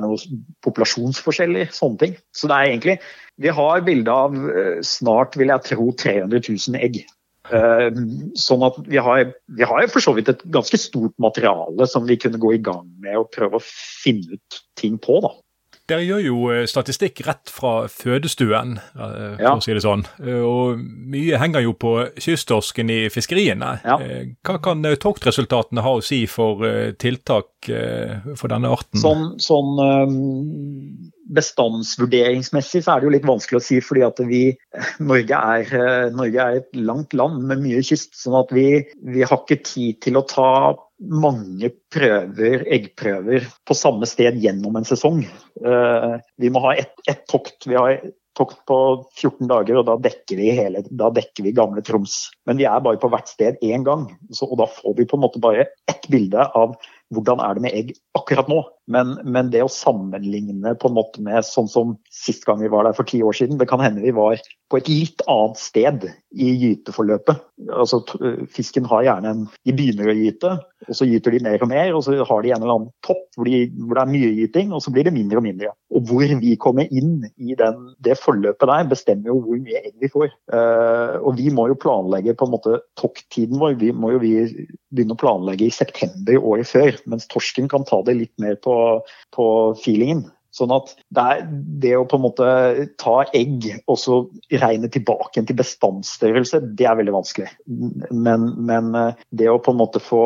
noe 0.07 0.19
populasjonsforskjeller. 0.65 1.69
Sånne 1.75 2.01
ting. 2.01 2.19
Så 2.33 2.49
det 2.49 2.57
er 2.57 2.73
egentlig 2.73 3.01
Vi 3.41 3.53
har 3.61 3.85
bilde 3.85 4.19
av 4.25 4.41
eh, 4.41 4.81
snart, 4.85 5.37
vil 5.37 5.53
jeg 5.53 5.69
tro, 5.69 5.91
300 6.01 6.47
000 6.49 6.81
egg. 6.81 7.03
Eh, 7.51 7.87
sånn 8.39 8.63
at 8.63 8.79
vi 8.87 8.99
har, 9.03 9.31
vi 9.51 9.67
har 9.67 9.87
for 9.91 10.03
så 10.03 10.15
vidt 10.15 10.31
et 10.31 10.43
ganske 10.53 10.79
stort 10.79 11.15
materiale 11.21 11.87
som 11.89 12.07
vi 12.07 12.19
kunne 12.21 12.39
gå 12.39 12.55
i 12.55 12.63
gang 12.63 12.85
med 13.03 13.19
og 13.19 13.31
prøve 13.35 13.59
å 13.59 13.65
finne 13.65 14.37
ut 14.37 14.61
ting 14.79 14.99
på. 15.01 15.19
da. 15.25 15.33
Dere 15.91 16.05
gjør 16.05 16.21
jo 16.23 16.37
eh, 16.53 16.63
statistikk 16.69 17.19
rett 17.27 17.51
fra 17.51 17.89
fødestuen, 17.91 18.77
eh, 18.79 19.03
for 19.35 19.43
ja. 19.43 19.55
å 19.57 19.63
si 19.65 19.75
det 19.75 19.83
sånn. 19.83 20.05
Og 20.47 20.79
mye 20.79 21.41
henger 21.41 21.65
jo 21.65 21.75
på 21.75 21.95
kysttorsken 22.15 22.93
i 22.93 23.01
fiskeriene. 23.11 23.73
Ja. 23.83 23.97
Hva 24.47 24.61
kan 24.63 24.85
toktresultatene 24.85 25.83
ha 25.83 25.97
å 25.97 26.05
si 26.05 26.23
for 26.31 26.63
tiltak 27.01 27.51
for 27.67 28.53
denne 28.53 28.71
arten? 28.71 29.01
Sånn, 29.01 29.33
sånn 29.43 31.10
bestandsvurderingsmessig 31.35 32.83
så 32.83 32.93
er 32.93 33.01
det 33.01 33.07
jo 33.07 33.13
litt 33.15 33.27
vanskelig 33.27 33.59
å 33.61 33.63
si, 33.63 33.79
fordi 33.83 34.05
at 34.05 34.21
vi, 34.27 34.43
Norge 35.11 35.41
er, 35.55 35.73
eh, 35.79 36.07
Norge 36.15 36.45
er 36.45 36.61
et 36.61 36.79
langt 36.79 37.15
land 37.17 37.43
med 37.49 37.63
mye 37.63 37.83
kyst. 37.85 38.13
sånn 38.19 38.37
at 38.41 38.53
vi, 38.55 38.83
vi 39.01 39.25
har 39.25 39.41
ikke 39.41 39.61
tid 39.63 40.01
til 40.03 40.19
å 40.19 40.25
ta 40.27 40.51
mange 41.01 41.71
prøver, 41.93 42.65
eggprøver 42.69 43.47
på 43.65 43.77
samme 43.77 44.05
sted 44.09 44.37
gjennom 44.41 44.75
en 44.77 44.87
sesong. 44.87 45.23
Eh, 45.25 46.15
vi 46.37 46.51
må 46.53 46.61
ha 46.67 46.75
ett 46.77 46.93
et 47.09 47.23
tokt. 47.31 47.65
Vi 47.65 47.77
har 47.77 47.97
tokt 48.37 48.61
på 48.69 48.77
14 49.17 49.49
dager, 49.49 49.79
og 49.81 49.87
da 49.89 49.97
dekker 49.99 50.39
vi, 50.39 50.51
hele, 50.55 50.83
da 50.87 51.09
dekker 51.13 51.45
vi 51.45 51.55
gamle 51.55 51.83
Troms. 51.85 52.29
Men 52.47 52.59
vi 52.61 52.67
er 52.69 52.83
bare 52.83 52.99
på 53.01 53.09
hvert 53.11 53.31
sted 53.31 53.59
én 53.65 53.85
gang, 53.87 54.07
og 54.39 54.57
da 54.59 54.67
får 54.71 54.95
vi 54.99 55.07
på 55.09 55.17
en 55.17 55.25
måte 55.25 55.41
bare 55.43 55.67
ett 55.91 56.07
bilde 56.11 56.47
av 56.57 56.77
hvordan 57.11 57.41
er 57.43 57.57
det 57.57 57.65
med 57.65 57.75
egg 57.75 57.93
akkurat 58.17 58.47
nå. 58.51 58.61
Men, 58.91 59.15
men, 59.23 59.51
det 59.53 59.63
å 59.65 59.71
sammenligne 59.71 60.75
på 60.79 60.89
en 60.89 60.97
måte 60.97 61.23
med 61.23 61.45
sånn 61.47 61.69
som 61.71 61.95
sist 62.13 62.45
gang 62.47 62.61
vi 62.61 62.71
var 62.71 62.87
der 62.87 62.97
for 62.97 63.07
ti 63.07 63.21
år 63.25 63.37
siden, 63.37 63.59
det 63.61 63.69
kan 63.71 63.83
hende 63.83 64.03
vi 64.03 64.13
var 64.15 64.41
på 64.71 64.79
et 64.79 64.89
litt 64.91 65.23
annet 65.29 65.59
sted 65.59 66.05
i 66.31 66.51
gyteforløpet. 66.61 67.41
Altså, 67.75 67.99
fisken 68.51 68.87
har 68.89 69.03
gjerne 69.05 69.33
en 69.33 69.41
De 69.67 69.73
begynner 69.75 70.11
å 70.11 70.15
gyte, 70.15 70.53
og 70.87 70.97
så 70.97 71.05
gyter 71.05 71.35
de 71.35 71.41
mer 71.43 71.61
og 71.61 71.69
mer, 71.69 71.91
og 71.95 72.05
så 72.05 72.15
har 72.15 72.43
de 72.43 72.53
en 72.53 72.63
eller 72.63 72.75
annen 72.77 72.93
topp 73.05 73.25
hvor, 73.35 73.47
de, 73.47 73.67
hvor 73.83 73.97
det 73.97 74.03
er 74.03 74.11
mye 74.11 74.31
gyting, 74.37 74.71
og 74.75 74.83
så 74.83 74.93
blir 74.93 75.07
det 75.07 75.13
mindre 75.15 75.41
og 75.41 75.45
mindre. 75.45 75.73
Og 75.91 76.07
hvor 76.07 76.33
vi 76.41 76.55
kommer 76.59 76.87
inn 76.87 77.27
i 77.35 77.55
den, 77.59 77.91
det 78.03 78.17
forløpet 78.19 78.71
der, 78.71 78.87
bestemmer 78.91 79.31
jo 79.31 79.37
hvor 79.43 79.59
mye 79.59 79.83
egg 79.83 79.93
vi 80.01 80.11
får. 80.11 80.31
Uh, 80.51 81.19
og 81.19 81.35
vi 81.39 81.51
må 81.53 81.67
jo 81.71 81.79
planlegge 81.79 82.35
på 82.39 82.47
en 82.47 82.55
måte 82.55 82.79
tokttiden 82.99 83.59
vår. 83.61 83.77
Vi 83.81 83.91
må 83.95 84.13
jo 84.15 84.23
vi 84.23 84.33
begynne 84.91 85.15
å 85.15 85.21
planlegge 85.21 85.67
i 85.67 85.75
september 85.75 86.39
året 86.39 86.71
før, 86.71 86.95
mens 87.11 87.27
torsken 87.31 87.69
kan 87.71 87.87
ta 87.87 88.01
det 88.07 88.17
litt 88.17 88.33
mer 88.41 88.57
på, 88.63 88.75
på 89.35 89.47
feelingen. 89.81 90.27
Sånn 90.51 90.73
at 90.75 90.89
det, 91.15 91.23
er, 91.23 91.43
det, 91.83 91.91
å 91.95 92.07
på 92.09 92.17
en 92.19 92.25
måte 92.25 92.47
ta 92.99 93.21
egg 93.37 93.69
og 93.85 93.97
så 93.99 94.17
regne 94.51 94.89
tilbake 94.91 95.43
til 95.47 95.57
bestandsstørrelse, 95.61 96.59
det 96.75 96.89
er 96.89 96.97
veldig 96.99 97.15
vanskelig. 97.15 97.47
Men, 98.11 98.49
men, 98.59 98.91
eh, 98.99 99.21
det 99.31 99.47
å 99.51 99.61
på 99.63 99.71
en 99.71 99.79
måte 99.79 100.03
få 100.03 100.25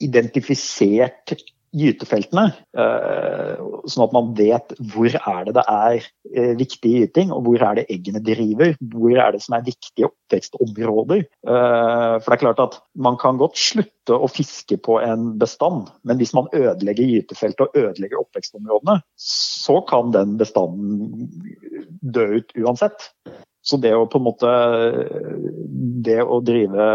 identifisert 0.00 1.36
gytefeltene, 1.76 2.50
eh, 2.74 3.60
sånn 3.86 4.04
at 4.06 4.14
man 4.14 4.32
vet 4.38 4.72
hvor 4.90 5.10
er 5.14 5.44
det 5.46 5.54
det 5.54 5.64
er 5.70 5.98
eh, 6.34 6.54
viktig 6.58 6.92
gyting, 6.96 7.30
og 7.34 7.44
hvor 7.46 7.62
er 7.62 7.78
det 7.78 7.86
eggene 7.92 8.22
driver. 8.26 8.74
Hvor 8.92 9.14
er 9.14 9.36
det 9.36 9.42
som 9.44 9.54
er 9.56 9.66
viktige 9.68 10.08
oppvekstområder. 10.10 11.22
Eh, 11.22 12.14
for 12.18 12.26
det 12.26 12.38
er 12.38 12.42
klart 12.42 12.64
at 12.64 12.80
man 12.94 13.18
kan 13.20 13.38
godt 13.40 13.58
slutte 13.60 14.16
å 14.16 14.30
fiske 14.30 14.80
på 14.82 14.98
en 15.04 15.36
bestand, 15.38 15.92
men 16.02 16.18
hvis 16.18 16.34
man 16.34 16.50
ødelegger 16.56 17.06
gytefeltet 17.14 17.68
og 17.68 17.78
ødelegger 17.78 18.24
oppvekstområdene, 18.24 18.98
så 19.20 19.78
kan 19.90 20.10
den 20.16 20.34
bestanden 20.40 21.30
dø 22.02 22.26
ut 22.40 22.58
uansett. 22.58 23.12
Så 23.70 23.78
det 23.78 23.92
å 23.94 24.06
på 24.10 24.18
en 24.18 24.26
måte 24.26 24.50
Det 26.02 26.18
å 26.24 26.40
drive 26.42 26.86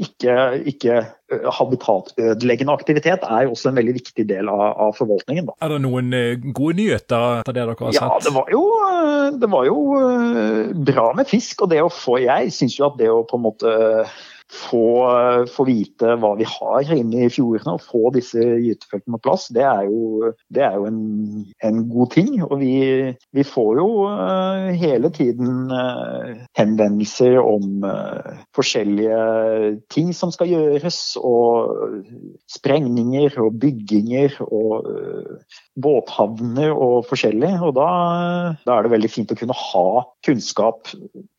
ikke, 0.00 0.36
ikke 0.72 1.00
habitatødeleggende 1.58 2.74
aktivitet 2.76 3.24
er 3.24 3.46
jo 3.46 3.54
også 3.54 3.70
en 3.70 3.78
veldig 3.78 3.94
viktig 3.96 4.26
del 4.28 4.50
av, 4.52 4.64
av 4.86 4.96
forvaltningen. 4.98 5.48
Da. 5.48 5.54
Er 5.64 5.72
det 5.72 5.78
noen 5.84 6.12
gode 6.52 6.76
nyheter 6.78 7.40
etter 7.40 7.56
det 7.56 7.62
dere 7.62 7.76
har 7.78 7.96
sett? 7.96 8.02
Ja, 8.02 8.18
det 8.26 8.34
var, 8.36 8.50
jo, 8.52 8.62
det 9.40 9.50
var 9.52 9.68
jo 9.68 9.78
bra 10.92 11.06
med 11.18 11.30
fisk. 11.30 11.64
Og 11.64 11.72
det 11.72 11.80
å 11.84 11.90
få 11.92 12.18
Jeg 12.22 12.52
syns 12.54 12.76
jo 12.78 12.88
at 12.90 13.00
det 13.00 13.08
å 13.12 13.24
på 13.28 13.40
en 13.40 13.46
måte 13.48 13.72
få, 14.52 15.46
få, 15.48 15.64
vite 15.64 16.16
hva 16.20 16.32
vi 16.36 16.46
har 16.48 16.90
inne 16.94 17.24
i 17.24 17.30
fjordene 17.32 17.76
og 17.76 17.84
få 17.86 18.10
disse 18.14 18.40
gytefeltene 18.42 19.16
på 19.16 19.22
plass, 19.24 19.48
det 19.54 19.64
er 19.64 19.86
jo, 19.88 20.32
det 20.52 20.64
er 20.66 20.76
jo 20.76 20.88
en, 20.90 21.00
en, 21.64 21.80
god 21.92 22.12
ting. 22.14 22.34
Og 22.44 22.58
vi, 22.60 22.74
vi 23.32 23.44
får 23.46 23.80
jo 23.80 23.86
uh, 24.10 24.68
hele 24.78 25.10
tiden 25.14 25.72
uh, 25.72 26.34
henvendelser 26.58 27.38
om 27.40 27.86
uh, 27.86 28.44
forskjellige 28.56 29.20
ting 29.92 30.12
som 30.16 30.32
skal 30.34 30.52
gjøres, 30.52 31.00
og 31.22 32.04
sprengninger 32.52 33.38
og 33.40 33.56
bygginger 33.62 34.36
og 34.44 34.88
båthavner 35.80 36.72
og 36.72 37.06
forskjellig. 37.08 37.54
Og 37.64 37.74
da, 37.78 37.88
da, 38.66 38.76
er 38.76 38.84
det 38.84 38.94
veldig 38.94 39.12
fint 39.12 39.32
å 39.32 39.38
kunne 39.38 39.56
ha 39.56 40.04
kunnskap 40.26 40.92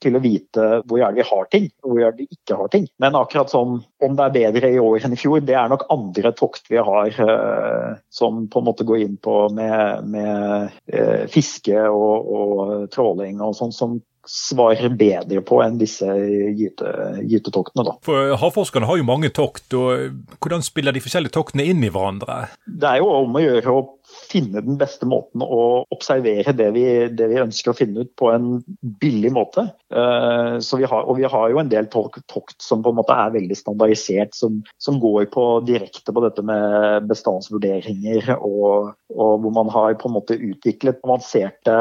til 0.04 0.18
å 0.18 0.24
vite 0.24 0.70
hvor 0.88 1.02
er 1.02 1.14
det 1.14 1.22
vi 1.22 1.30
har 1.30 1.50
ting, 1.54 1.70
og 1.84 1.94
hvor 1.94 2.08
er 2.08 2.16
det 2.16 2.26
vi 2.26 2.40
ikke 2.40 2.58
har 2.60 2.74
ting. 2.74 2.88
Men 3.04 3.18
akkurat 3.20 3.52
sånn 3.52 3.82
om 3.84 4.16
det 4.16 4.24
er 4.24 4.36
bedre 4.38 4.70
i 4.72 4.80
år 4.80 5.04
enn 5.04 5.16
i 5.16 5.20
fjor, 5.20 5.42
det 5.44 5.58
er 5.60 5.68
nok 5.72 5.84
andre 5.92 6.32
tokt 6.40 6.70
vi 6.72 6.80
har 6.80 7.18
uh, 7.20 8.00
som 8.14 8.46
på 8.48 8.62
en 8.62 8.68
måte 8.70 8.88
går 8.88 9.04
inn 9.04 9.18
på 9.20 9.36
med, 9.52 10.08
med 10.14 10.72
uh, 10.94 11.26
fiske 11.32 11.84
og, 11.90 12.32
og, 12.38 12.74
tråling 12.94 13.44
og 13.44 13.58
sånn, 13.60 13.76
som 13.76 14.00
svarer 14.24 14.94
bedre 14.96 15.42
på 15.44 15.58
enn 15.66 15.76
disse 15.82 16.08
gyte, 16.08 16.94
gytetoktene. 17.28 17.84
Da. 17.90 17.98
For 18.08 18.38
Havforskerne 18.40 18.88
har 18.88 19.02
jo 19.02 19.08
mange 19.08 19.34
tokt, 19.36 19.68
og 19.76 20.38
hvordan 20.40 20.64
spiller 20.64 20.96
de 20.96 21.04
forskjellige 21.04 21.36
toktene 21.36 21.68
inn 21.68 21.84
i 21.84 21.92
hverandre? 21.92 22.46
Det 22.64 22.88
er 22.88 23.02
jo 23.04 23.12
om 23.18 23.36
å 23.36 23.44
gjøre 23.44 23.76
å 23.76 23.84
finne 24.14 24.62
den 24.64 24.78
beste 24.80 25.08
måten 25.10 25.44
å 25.44 25.84
observere 25.94 26.54
det 26.58 26.70
vi, 26.76 26.86
det 27.14 27.30
vi 27.32 27.42
ønsker 27.42 27.72
å 27.72 27.78
finne 27.78 28.06
ut 28.06 28.12
på 28.20 28.30
en 28.34 28.48
billig 29.02 29.34
måte. 29.36 29.66
Uh, 29.94 30.58
vi 30.60 30.88
har, 30.90 31.06
og 31.06 31.18
vi 31.20 31.28
har 31.30 31.52
jo 31.52 31.62
en 31.62 31.72
del 31.72 31.90
tokt 31.92 32.56
som 32.64 32.84
på 32.84 32.94
en 32.94 33.00
måte 33.00 33.16
er 33.16 33.34
veldig 33.36 33.58
standardisert, 33.58 34.34
som, 34.38 34.62
som 34.82 35.00
går 35.02 35.28
på 35.34 35.46
direkte 35.68 36.14
på 36.14 36.24
dette 36.26 36.46
med 36.46 37.08
bestandsvurderinger, 37.10 38.34
og, 38.40 38.94
og, 39.14 39.34
hvor 39.44 39.56
man 39.56 39.72
har 39.74 39.98
på 40.00 40.10
en 40.10 40.18
måte 40.18 40.38
utviklet 40.38 41.02
avanserte 41.04 41.78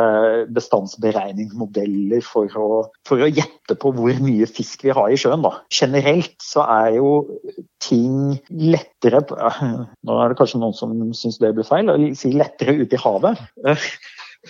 bestandsberegningsmodeller 0.52 2.24
for 2.26 2.52
å, 2.58 2.68
for 3.08 3.24
å 3.24 3.30
gjette 3.30 3.76
på 3.78 3.94
hvor 3.96 4.22
mye 4.24 4.48
fisk 4.50 4.86
vi 4.86 4.94
har 4.94 5.12
i 5.12 5.18
sjøen. 5.20 5.44
Da. 5.44 5.56
Generelt 5.72 6.36
så 6.42 6.66
er 6.68 6.98
jo 6.98 7.12
ting 7.82 8.38
lettere 8.48 9.22
Nå 10.06 10.16
er 10.18 10.30
det 10.30 10.38
kanskje 10.38 10.60
noen 10.62 10.76
som 10.76 10.94
syns 11.16 11.40
det 11.42 11.52
blir 11.56 11.66
feil 11.66 11.90
si 12.22 12.32
lettere 12.34 12.78
ute 12.80 12.98
i 12.98 13.02
havet. 13.02 13.40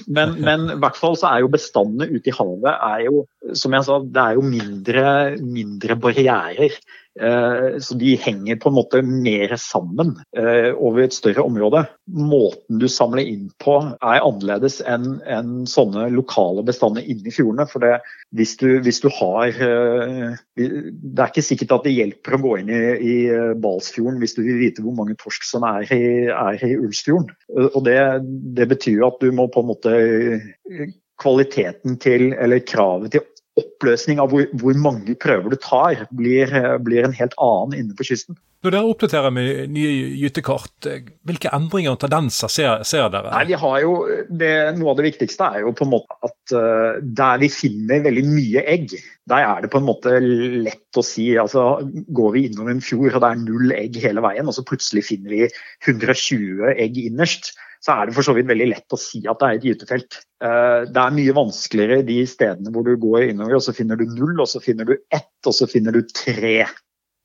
Men, 0.08 0.38
men, 0.40 0.66
i 0.72 0.78
hvert 0.80 0.96
fall 0.96 1.18
så 1.20 1.28
er 1.28 1.42
jo 1.44 1.50
bestandene 1.52 2.08
ute 2.08 2.30
i 2.30 2.36
havet 2.36 2.72
er 2.72 3.02
jo, 3.06 3.24
som 3.58 3.74
jeg 3.76 3.84
sa, 3.84 3.98
det 4.00 4.22
er 4.22 4.38
jo 4.38 4.44
mindre, 4.46 5.04
mindre 5.44 5.98
barrierer. 6.00 6.78
Eh, 7.20 7.78
så 7.78 7.94
de 8.00 8.14
henger 8.16 8.56
på 8.56 8.70
en 8.70 8.76
måte 8.78 9.02
mer 9.04 9.52
sammen 9.60 10.14
eh, 10.36 10.70
over 10.72 11.02
et 11.04 11.16
større 11.16 11.44
område. 11.44 11.82
Måten 12.08 12.80
du 12.80 12.86
samler 12.88 13.28
inn 13.28 13.50
på 13.60 13.74
er 13.84 14.24
annerledes 14.24 14.78
enn 14.88 15.18
enn 15.28 15.66
sånne 15.68 16.06
lokale 16.14 16.64
bestander 16.64 17.04
inni 17.04 17.34
fjordene. 17.34 17.66
For 17.68 17.84
det, 17.84 17.98
hvis, 18.32 18.54
du, 18.62 18.78
hvis, 18.84 19.02
du, 19.04 19.10
har 19.12 19.52
Det 19.52 21.20
er 21.20 21.28
ikke 21.28 21.44
sikkert 21.44 21.76
at 21.76 21.86
det 21.86 21.94
hjelper 21.98 22.38
å 22.38 22.42
gå 22.46 22.54
inn 22.62 22.72
i, 22.72 22.80
i 22.96 23.16
Balsfjorden 23.60 24.20
hvis 24.22 24.36
du 24.38 24.42
vil 24.46 24.62
vite 24.62 24.84
hvor 24.84 24.96
mange 24.96 25.18
torsk 25.20 25.44
som 25.44 25.66
er 25.68 25.84
i, 25.92 26.02
er 26.32 26.64
i 26.64 26.74
Ulsfjorden. 26.80 27.28
Og 27.74 27.80
det, 27.84 28.00
det 28.56 28.70
betyr 28.72 29.04
at 29.10 29.20
du 29.20 29.28
må 29.36 29.50
på 29.52 29.60
en 29.60 29.72
måte 29.74 29.96
kvaliteten 31.22 32.00
til, 32.02 32.32
eller 32.32 32.64
kravet 32.66 33.12
til 33.14 33.26
oppløsning 33.60 34.20
av 34.22 34.32
hvor, 34.32 34.46
hvor, 34.60 34.78
mange 34.80 35.16
prøver 35.20 35.52
du 35.52 35.58
tar, 35.60 36.06
blir, 36.16 36.52
blir, 36.84 37.04
en 37.04 37.16
helt 37.16 37.36
annen 37.42 37.76
inne 37.82 37.96
på 37.98 38.06
kysten. 38.08 38.38
Når 38.62 38.76
dere 38.76 38.90
oppdaterer 38.92 39.32
med 39.34 39.72
nye 39.74 40.12
gytekart, 40.20 40.86
hvilke 41.26 41.50
endringer 41.52 41.96
og 41.96 41.98
tendenser 42.04 42.50
ser, 42.52 42.84
ser 42.86 43.08
dere? 43.10 43.32
Nei, 43.34 43.48
vi 43.50 43.58
har 43.58 43.78
jo, 43.82 43.96
det, 44.30 44.52
Noe 44.78 44.92
av 44.92 45.00
det 45.00 45.08
viktigste 45.08 45.48
er 45.50 45.64
jo 45.66 45.72
på 45.76 45.84
en 45.84 45.92
måte 45.96 46.16
at 46.28 46.54
uh, 46.54 47.00
der 47.02 47.42
vi 47.42 47.50
finner 47.52 48.04
veldig 48.06 48.24
mye 48.28 48.62
egg, 48.70 48.94
der 49.28 49.48
er 49.48 49.64
det 49.64 49.72
på 49.72 49.82
en 49.82 49.88
måte 49.88 50.14
lett 50.22 50.98
å 50.98 51.04
si 51.06 51.28
altså 51.38 51.82
Går 52.14 52.32
vi 52.34 52.46
innom 52.48 52.70
en 52.72 52.80
fjord 52.82 53.16
og 53.16 53.20
det 53.22 53.28
er 53.28 53.42
null 53.42 53.74
egg 53.74 53.98
hele 54.02 54.22
veien, 54.24 54.46
og 54.46 54.54
så 54.54 54.64
plutselig 54.66 55.04
finner 55.10 55.34
vi 55.34 55.42
120 55.90 56.72
egg 56.76 57.02
innerst, 57.02 57.52
så 57.82 57.96
er 57.96 58.08
det 58.08 58.14
for 58.14 58.26
så 58.26 58.34
vidt 58.36 58.50
veldig 58.50 58.68
lett 58.70 58.94
å 58.94 59.00
si 59.00 59.24
at 59.26 59.40
det 59.40 59.48
er 59.48 59.58
et 59.58 59.66
gytefelt. 59.66 60.20
Eh, 60.44 60.84
det 60.86 61.02
er 61.02 61.16
mye 61.16 61.34
vanskeligere 61.34 62.06
de 62.06 62.20
stedene 62.30 62.74
hvor 62.74 62.86
du 62.86 62.94
går 63.00 63.32
innover, 63.32 63.58
og 63.58 63.64
så 63.66 63.74
finner 63.74 63.98
du 63.98 64.06
null, 64.06 64.36
og 64.38 64.50
så 64.50 64.62
finner 64.62 64.86
du 64.88 64.94
ett, 65.10 65.34
og 65.46 65.56
så 65.56 65.66
finner 65.70 65.96
du 65.96 66.04
tre. 66.06 66.60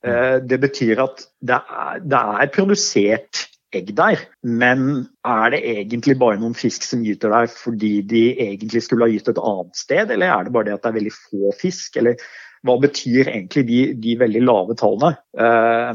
Eh, 0.05 0.37
det 0.41 0.59
betyr 0.63 1.03
at 1.05 1.21
det 1.45 1.61
er, 1.61 2.01
det 2.01 2.23
er 2.41 2.51
produsert 2.55 3.45
egg 3.75 3.91
der, 3.97 4.21
men 4.47 5.07
er 5.27 5.53
det 5.53 5.61
egentlig 5.75 6.17
bare 6.19 6.39
noen 6.39 6.55
fisk 6.57 6.85
som 6.87 7.03
gyter 7.05 7.33
der 7.33 7.49
fordi 7.51 7.99
de 8.07 8.23
egentlig 8.47 8.85
skulle 8.85 9.05
ha 9.05 9.13
gytt 9.13 9.29
et 9.33 9.41
annet 9.43 9.77
sted, 9.77 10.13
eller 10.15 10.33
er 10.33 10.47
det 10.47 10.53
bare 10.55 10.69
det 10.69 10.77
at 10.77 10.85
det 10.85 10.91
er 10.91 10.99
veldig 11.01 11.15
få 11.17 11.55
fisk? 11.59 11.99
Eller 11.99 12.17
hva 12.65 12.77
betyr 12.81 13.29
egentlig 13.29 13.65
de, 13.67 13.81
de 14.01 14.15
veldig 14.19 14.43
lave 14.45 14.77
tallene? 14.79 15.19
Uh, 15.37 15.91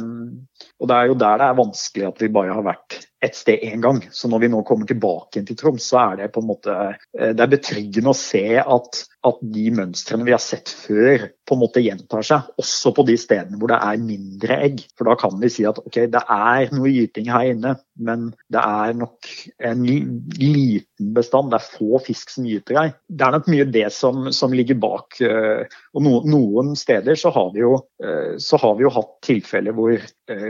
og 0.83 0.88
Det 0.90 0.99
er 0.99 1.09
jo 1.09 1.14
der 1.14 1.38
det 1.38 1.47
er 1.47 1.59
vanskelig 1.62 2.07
at 2.09 2.23
vi 2.25 2.35
bare 2.35 2.55
har 2.59 2.64
vært 2.66 3.01
et 3.23 3.38
sted 3.38 3.62
én 3.62 3.83
gang. 3.83 4.01
Så 4.11 4.29
når 4.31 4.42
vi 4.42 4.51
nå 4.51 4.64
kommer 4.66 4.88
tilbake 4.88 5.45
til 5.47 5.59
Troms, 5.59 5.87
så 5.92 6.01
er 6.03 6.21
det 6.23 6.33
på 6.35 6.42
en 6.42 6.49
måte 6.49 6.75
eh, 6.75 7.31
det 7.31 7.45
er 7.45 7.53
betryggende 7.53 8.11
å 8.11 8.18
se 8.18 8.42
at, 8.59 9.03
at, 9.23 9.45
de 9.55 9.68
mønstrene 9.75 10.27
vi 10.27 10.35
har 10.35 10.42
sett 10.42 10.73
før, 10.75 11.29
på 11.47 11.55
en 11.55 11.61
måte 11.62 11.83
gjentar 11.85 12.27
seg. 12.27 12.51
Også 12.59 12.92
på 12.97 13.05
de 13.07 13.14
stedene 13.21 13.61
hvor 13.61 13.71
det 13.71 13.79
er 13.79 14.03
mindre 14.03 14.59
egg. 14.66 14.83
For 14.99 15.07
da 15.07 15.14
kan 15.21 15.38
vi 15.42 15.53
si 15.55 15.66
at 15.68 15.79
ok, 15.79 16.01
det 16.11 16.23
er 16.23 16.75
noe 16.75 16.90
gyting 16.90 17.31
her 17.31 17.53
inne, 17.53 17.77
men 18.03 18.33
det 18.51 18.62
er 18.62 18.99
nok 18.99 19.31
en 19.71 19.87
liten 19.87 21.14
bestand. 21.14 21.53
Det 21.55 21.61
er 21.61 21.71
få 21.79 22.03
fisk 22.03 22.35
som 22.35 22.49
gyter 22.49 22.81
her. 22.81 22.95
Det 23.07 23.29
er 23.29 23.37
nok 23.37 23.51
mye 23.55 23.68
det 23.71 23.87
som, 23.95 24.33
som 24.35 24.57
ligger 24.57 24.83
bak. 24.83 25.21
Eh, 25.23 25.79
og 25.95 26.07
no, 26.09 26.18
noen 26.27 26.75
steder 26.79 27.18
så 27.18 27.31
har 27.35 27.55
vi 27.55 27.62
jo, 27.62 27.77
eh, 28.03 28.35
har 28.66 28.77
vi 28.79 28.88
jo 28.88 28.95
hatt 28.99 29.14
tilfeller 29.23 29.79
hvor 29.79 29.95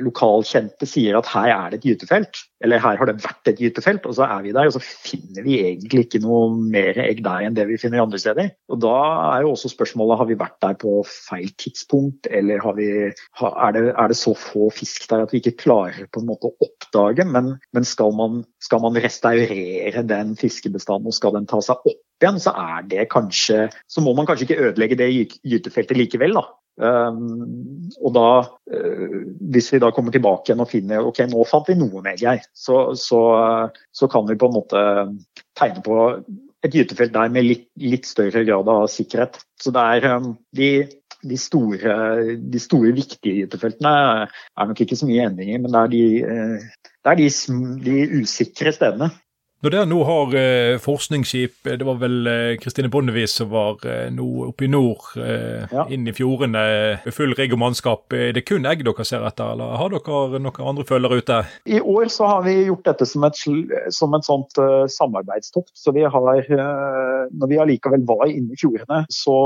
lokalkjente 0.04 0.86
sier 0.88 1.16
at 1.18 1.28
her 1.32 1.50
er 1.52 1.72
det 1.72 1.80
et 1.80 1.86
gytefelt, 1.90 2.42
eller 2.62 2.82
her 2.82 2.98
har 3.00 3.08
det 3.08 3.16
vært 3.24 3.50
et 3.50 3.60
gytefelt, 3.60 4.06
og 4.08 4.16
så 4.16 4.26
er 4.28 4.44
vi 4.44 4.54
der, 4.54 4.68
og 4.68 4.76
så 4.76 4.82
finner 4.82 5.44
vi 5.46 5.58
egentlig 5.60 6.06
ikke 6.06 6.22
noe 6.24 6.50
mer 6.72 6.98
egg 7.02 7.22
der 7.24 7.46
enn 7.46 7.56
det 7.56 7.66
vi 7.70 7.78
finner 7.80 8.04
andre 8.04 8.20
steder. 8.22 8.52
Og 8.72 8.80
Da 8.82 8.94
er 9.32 9.46
jo 9.46 9.52
også 9.54 9.72
spørsmålet 9.72 10.20
har 10.20 10.28
vi 10.30 10.38
vært 10.38 10.58
der 10.64 10.78
på 10.78 11.00
feil 11.08 11.50
tidspunkt, 11.60 12.30
eller 12.30 12.62
vi, 12.78 12.88
er, 13.10 13.74
det, 13.76 13.84
er, 13.90 14.06
det, 14.12 14.18
så 14.18 14.34
få 14.38 14.70
fisk 14.74 15.08
der 15.10 15.26
at 15.26 15.34
vi 15.34 15.42
ikke 15.42 15.58
klarer 15.64 16.08
på 16.12 16.22
en 16.22 16.30
måte 16.30 16.50
å 16.50 16.56
oppdage, 16.68 17.26
men, 17.28 17.56
men 17.74 17.88
skal, 17.88 18.14
man, 18.16 18.42
skal 18.62 18.82
man 18.84 18.98
restaurere 19.02 20.06
den 20.06 20.36
fiskebestanden 20.38 21.10
og 21.10 21.18
skal 21.18 21.36
den 21.38 21.50
ta 21.50 21.60
seg 21.64 21.82
opp 21.82 22.00
igjen, 22.22 22.40
så 22.42 22.54
er 22.54 22.84
det 22.86 23.08
kanskje 23.10 23.66
Så 23.90 24.02
må 24.04 24.14
man 24.14 24.28
kanskje 24.28 24.46
ikke 24.46 24.68
ødelegge 24.68 24.98
det 25.00 25.10
gytefeltet 25.42 25.98
likevel, 25.98 26.36
da. 26.38 26.44
Um, 26.80 27.90
og 28.00 28.14
da, 28.16 28.28
uh, 28.72 29.16
hvis 29.52 29.68
vi 29.74 29.80
da 29.82 29.90
kommer 29.92 30.14
tilbake 30.14 30.48
igjen 30.48 30.62
og 30.64 30.70
finner 30.70 31.04
ok, 31.04 31.20
nå 31.28 31.44
fant 31.48 31.68
vi 31.68 31.76
noe 31.76 32.00
med 32.04 32.22
her, 32.24 32.40
så, 32.56 32.94
så, 32.96 33.20
så, 33.92 34.08
kan 34.12 34.24
vi 34.28 34.38
på 34.40 34.48
en 34.48 34.56
måte 34.56 34.84
tegne 35.58 35.84
på 35.84 35.98
et 36.64 36.72
gytefelt 36.72 37.12
der 37.12 37.32
med 37.34 37.44
litt, 37.44 37.66
litt 37.82 38.08
større 38.08 38.44
grad 38.48 38.70
av 38.72 38.86
sikkerhet. 38.90 39.36
Så 39.60 39.74
det 39.74 39.84
er 39.98 40.08
um, 40.16 40.32
de, 40.56 40.70
de, 41.20 41.40
store, 41.40 41.96
de, 42.40 42.62
store, 42.62 42.94
viktige 42.96 43.42
gytefeltene 43.42 43.92
er 44.24 44.70
nok 44.70 44.80
ikke 44.84 44.96
så 44.98 45.10
mye 45.10 45.28
endringer, 45.28 45.60
men 45.60 45.76
det 45.76 45.82
er 45.82 45.92
de, 45.92 46.04
uh, 46.24 46.88
det 47.04 47.12
er 47.12 47.20
de, 47.20 47.28
de 47.84 47.98
usikre 48.22 48.72
stedene. 48.72 49.12
Når 49.62 49.70
dere 49.70 49.86
nå 49.86 50.00
har 50.02 50.32
eh, 50.34 50.76
forskningsskip, 50.82 51.68
eh, 51.70 51.76
det 51.78 51.86
var 51.86 52.00
vel 52.00 52.26
eh, 52.26 52.54
Kristine 52.58 52.88
eh, 52.88 52.90
Bondevis 52.90 53.36
som 53.38 53.52
var 53.52 53.84
eh, 53.86 54.08
nå 54.10 54.24
oppe 54.48 54.66
i 54.66 54.70
nord, 54.72 55.04
eh, 55.22 55.68
ja. 55.70 55.84
inn 55.94 56.08
i 56.10 56.14
fjordene 56.16 56.62
full 57.14 57.30
rigg 57.38 57.54
og 57.54 57.60
mannskap. 57.62 58.10
Er 58.10 58.34
det 58.34 58.42
kun 58.48 58.66
egg 58.66 58.82
dere 58.82 59.06
ser 59.06 59.22
etter, 59.22 59.52
eller 59.54 59.76
har 59.78 59.94
dere 59.94 60.40
noen 60.42 60.58
andre 60.72 60.86
følgere 60.88 61.20
ute? 61.22 61.36
I 61.70 61.78
år 61.78 62.10
så 62.10 62.26
har 62.32 62.42
vi 62.48 62.56
gjort 62.64 62.90
dette 62.90 63.06
som 63.06 63.28
et, 63.28 63.38
som 63.94 64.18
et 64.18 64.26
sånt 64.26 64.58
uh, 64.58 64.82
samarbeidstokt. 64.90 65.70
Så 65.78 65.94
vi 65.94 66.02
har, 66.10 66.42
uh, 66.42 67.30
når 67.30 67.52
vi 67.52 67.62
allikevel 67.62 68.02
var 68.08 68.26
inne 68.26 68.56
i 68.56 68.58
fjordene, 68.58 69.04
så 69.14 69.36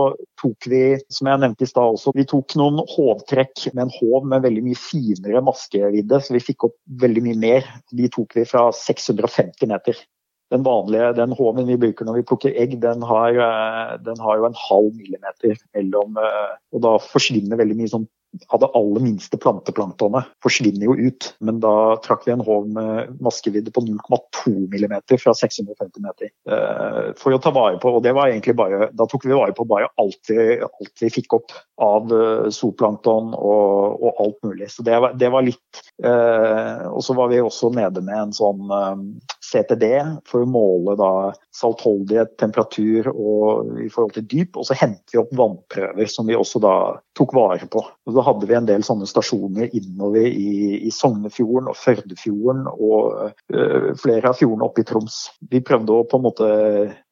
tok 0.41 0.71
vi, 0.73 0.83
som 1.13 1.29
jeg 1.29 1.45
nevnte 1.45 1.69
i 1.69 1.71
stad 1.75 1.99
også, 1.99 2.17
vi 2.17 2.25
tok 2.29 2.57
noen 2.57 2.81
hovtrekk 2.95 3.69
med 3.75 3.85
en 3.85 3.95
håv 3.99 4.33
med 4.33 4.49
veldig 4.49 4.65
mye 4.71 4.81
finere 4.81 5.45
maskevidde, 5.45 6.25
så 6.25 6.39
vi 6.39 6.45
fikk 6.49 6.71
opp 6.71 6.79
veldig 7.05 7.29
mye 7.29 7.41
mer. 7.45 7.73
De 7.93 8.09
tok 8.17 8.41
vi 8.41 8.49
fra 8.49 8.71
650 8.73 9.69
meter 9.69 10.06
den 10.51 10.63
vanlige 10.67 11.13
den 11.19 11.35
håven 11.35 11.67
vi 11.67 11.79
bruker 11.81 12.07
når 12.07 12.21
vi 12.21 12.27
plukker 12.31 12.59
egg, 12.59 12.77
den 12.83 13.03
har, 13.07 13.39
eh, 13.47 13.97
den 14.07 14.21
har 14.23 14.39
jo 14.39 14.51
en 14.51 14.61
halv 14.69 14.93
millimeter 14.95 15.59
mellom 15.75 16.21
eh, 16.23 16.55
Og 16.75 16.85
da 16.85 16.99
forsvinner 17.03 17.59
veldig 17.59 17.79
mye 17.81 17.95
sånn 17.95 18.07
av 18.53 18.61
det 18.61 18.69
aller 18.77 19.01
minste 19.01 19.39
planteplanktonet 19.41 20.27
forsvinner 20.45 20.85
jo 20.91 20.97
ut. 21.09 21.29
Men 21.41 21.61
da 21.63 21.97
trakk 22.05 22.27
vi 22.27 22.35
en 22.35 22.43
håv 22.45 22.67
med 22.69 23.15
maskevidde 23.25 23.73
på 23.73 23.81
0,2 23.87 24.53
mm 24.69 24.97
fra 25.23 25.33
650 25.33 26.03
meter. 26.05 26.29
Uh, 26.45 27.15
for 27.17 27.33
å 27.33 27.41
ta 27.41 27.53
vare 27.57 27.79
på, 27.81 27.95
og 27.97 28.05
det 28.05 28.13
var 28.17 28.29
egentlig 28.29 28.57
bare, 28.59 28.91
Da 28.93 29.07
tok 29.09 29.25
vi 29.25 29.33
vare 29.33 29.55
på 29.57 29.65
bare 29.65 29.89
alt 30.03 30.29
vi, 30.29 30.59
alt 30.67 31.01
vi 31.01 31.13
fikk 31.15 31.39
opp 31.39 31.55
av 31.81 32.13
zooplankton 32.53 33.33
og, 33.33 34.03
og, 34.03 34.21
alt 34.27 34.39
mulig. 34.45 34.69
Så 34.75 34.85
det 34.85 35.01
var, 35.01 35.17
det 35.17 35.33
var 35.33 35.47
litt 35.47 35.83
Og 36.05 37.01
så 37.05 37.17
var 37.17 37.33
vi 37.33 37.41
også 37.41 37.71
nede 37.73 38.05
med 38.05 38.21
en 38.27 38.37
sånn 38.37 39.17
CTD 39.47 39.87
for 40.27 40.45
å 40.45 40.51
måle 40.51 40.97
da 40.99 41.11
saltholdighet, 41.57 42.35
temperatur 42.41 43.09
og 43.13 43.77
i 43.81 43.89
forhold 43.93 44.17
til 44.17 44.27
dyp. 44.29 44.59
Og 44.59 44.67
så 44.69 44.77
henter 44.79 45.15
vi 45.15 45.21
opp 45.23 45.33
vannprøver 45.37 46.11
som 46.11 46.29
vi 46.29 46.37
også 46.37 46.61
da 46.63 46.77
tok 47.17 47.33
vare 47.37 47.69
på. 47.71 47.81
Og 47.81 48.17
da 48.17 48.25
hadde 48.27 48.49
vi 48.49 48.57
en 48.59 48.69
del 48.69 48.85
sånne 48.87 49.09
stasjoner 49.09 49.73
innover 49.77 50.27
i, 50.27 50.83
i 50.85 50.93
Sognefjorden 50.93 51.71
og 51.71 51.79
Førdefjorden 51.81 52.67
og 52.75 53.31
øh, 53.55 53.89
flere 54.01 54.33
av 54.33 54.39
fjordene 54.39 54.69
oppe 54.69 54.83
i 54.83 54.89
Troms. 54.89 55.19
Vi 55.51 55.63
prøvde 55.65 55.95
å 55.95 56.07
på 56.09 56.21
en 56.21 56.27
måte 56.27 56.51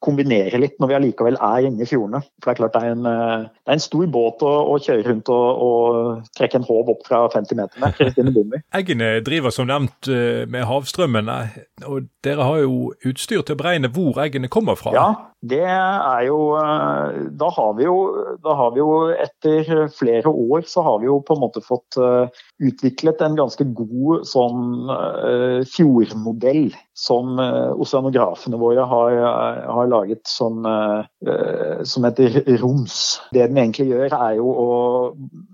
kombinere 0.03 0.59
litt 0.61 0.77
når 0.79 0.91
vi 0.91 0.97
allikevel 0.99 1.39
er 1.39 1.69
inne 1.69 1.85
i 1.85 1.89
fjordene. 1.89 2.21
For 2.41 2.51
det 2.51 2.55
er 2.55 2.61
klart 2.61 2.77
det 2.77 2.83
er 2.83 2.95
en, 2.95 3.09
øh, 3.09 3.47
det 3.49 3.73
er 3.73 3.79
en 3.79 3.85
stor 3.87 4.05
båt 4.13 4.45
å, 4.45 4.53
å, 4.75 4.77
kjøre 4.85 5.07
rundt 5.09 5.31
og, 5.33 5.65
og 5.65 6.31
trekke 6.37 6.61
en 6.61 6.67
håv 6.67 6.93
opp 6.93 7.05
fra 7.07 7.23
50 7.33 7.61
meter 7.61 7.81
med. 7.81 8.67
Eggene 8.75 9.11
driver 9.25 9.53
som 9.55 9.69
nevnt 9.69 10.11
øh, 10.11 10.43
med 10.51 10.67
havstrømmen, 10.69 11.31
og 11.85 12.11
dere 12.25 12.45
har 12.45 12.61
jo 12.61 12.91
utstyr 13.05 13.41
til 13.41 13.55
å 13.55 13.59
beregne 13.59 13.89
hvor 13.93 14.21
egg 14.21 14.35
eggene 14.35 14.51
kommer 14.51 14.75
fra? 14.75 14.91
Ja, 14.95 15.07
det 15.45 15.63
er 15.63 16.25
jo 16.27 16.39
eh, 16.59 17.17
Da 17.39 17.49
har 17.53 17.73
vi 17.77 17.87
jo, 17.87 17.95
har 18.43 18.71
vi 18.75 18.81
jo 18.81 18.91
etter 19.13 19.87
flere 19.95 20.31
år 20.31 20.65
så 20.67 20.83
har 20.85 20.99
vi 21.01 21.09
jo 21.09 21.19
på 21.25 21.35
en 21.35 21.43
måte 21.43 21.63
fått 21.63 21.97
eh, 22.01 22.27
utviklet 22.65 23.21
en 23.23 23.37
ganske 23.37 23.65
god 23.75 24.25
sånn 24.27 24.89
uh, 24.89 25.61
fjordmodell 25.67 26.69
som 26.95 27.35
oseanografene 27.35 28.57
våre 28.59 28.85
har, 28.87 29.15
har 29.67 29.89
laget 29.91 30.21
som, 30.29 30.63
som 31.83 32.07
heter 32.07 32.37
ROMS. 32.61 32.95
Det 33.35 33.43
den 33.49 33.59
egentlig 33.59 33.89
gjør, 33.89 34.15
er 34.15 34.37
jo 34.39 34.53
å, 34.55 34.69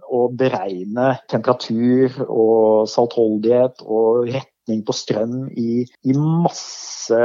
å 0.06 0.22
beregne 0.38 1.16
temperatur 1.34 2.22
og 2.28 2.86
saltholdighet 2.94 3.82
og 3.88 4.30
rett 4.30 4.51
retning 4.72 4.84
på 4.86 4.94
strøm 4.96 5.50
i, 5.58 5.86
i, 6.04 6.14
masse 6.16 7.20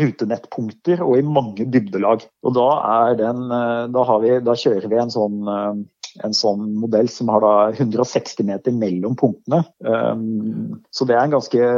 rutenettpunkter 0.00 1.02
og 1.02 1.18
i 1.18 1.24
mange 1.24 1.64
dybdelag. 1.64 2.24
Og 2.44 2.54
da, 2.54 2.68
den, 3.16 3.50
eh, 3.50 3.88
da, 3.88 4.18
vi, 4.20 4.40
da 4.44 4.54
kjører 4.54 4.88
vi 4.90 5.00
en 5.00 5.10
sånn, 5.10 5.40
eh, 5.48 5.74
en 6.22 6.34
sånn 6.36 6.68
modell 6.78 7.08
som 7.10 7.30
har 7.32 7.42
da 7.42 7.54
160 7.74 8.46
meter 8.46 8.74
mellom 8.76 9.16
punktene. 9.18 9.64
Um, 9.82 10.82
så 10.94 11.06
det 11.08 11.16
er 11.16 11.24
en 11.24 11.34
ganske 11.34 11.70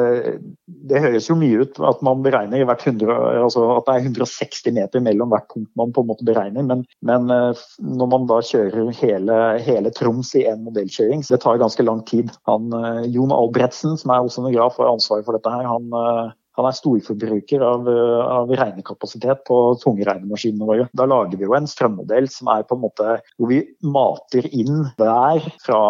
det 0.86 1.02
høres 1.02 1.28
jo 1.30 1.36
mye 1.38 1.64
ut 1.64 1.78
at 1.88 2.02
man 2.06 2.22
beregner 2.24 2.64
hvert 2.66 2.84
100, 2.86 3.16
altså 3.42 3.64
at 3.76 3.88
det 3.88 3.94
er 3.94 4.08
160 4.10 4.76
meter 4.76 5.02
mellom 5.04 5.32
hvert 5.32 5.48
punkt 5.52 5.70
man 5.78 5.92
på 5.94 6.04
en 6.04 6.10
måte 6.10 6.26
beregner, 6.26 6.66
men, 6.66 6.84
men 7.06 7.30
eh, 7.32 7.64
når 7.82 8.10
man 8.12 8.26
da 8.30 8.40
kjører 8.44 8.90
hele, 9.00 9.38
hele 9.66 9.92
Troms 9.96 10.32
i 10.38 10.46
én 10.50 10.64
modellkjøring, 10.66 11.24
så 11.24 11.36
det 11.36 11.42
tar 11.44 11.60
ganske 11.62 11.86
lang 11.86 12.02
tid. 12.08 12.32
Han, 12.50 12.70
eh, 12.76 13.06
Jon 13.14 13.34
Albretsen, 13.34 13.96
som 14.00 14.14
er 14.14 14.26
oseanograf 14.26 14.78
og 14.78 14.86
har 14.86 14.96
ansvaret 14.96 15.26
for 15.26 15.38
dette 15.38 15.52
her, 15.52 15.66
han 15.70 16.34
han 16.56 16.68
er 16.68 16.76
storforbruker 16.76 17.64
av, 17.64 17.88
av 18.26 18.52
regnekapasitet 18.52 19.44
på 19.48 19.58
tungregnemaskinene 19.82 20.68
våre. 20.68 20.88
Da 20.96 21.06
lager 21.08 21.38
vi 21.38 21.48
jo 21.48 21.56
en 21.56 21.68
strømmodell 21.70 22.28
som 22.32 22.50
er 22.52 22.66
på 22.66 22.78
en 22.78 22.84
måte 22.86 23.18
hvor 23.36 23.52
vi 23.52 23.62
mater 23.84 24.48
inn 24.56 24.86
vær 25.00 25.44
fra 25.64 25.80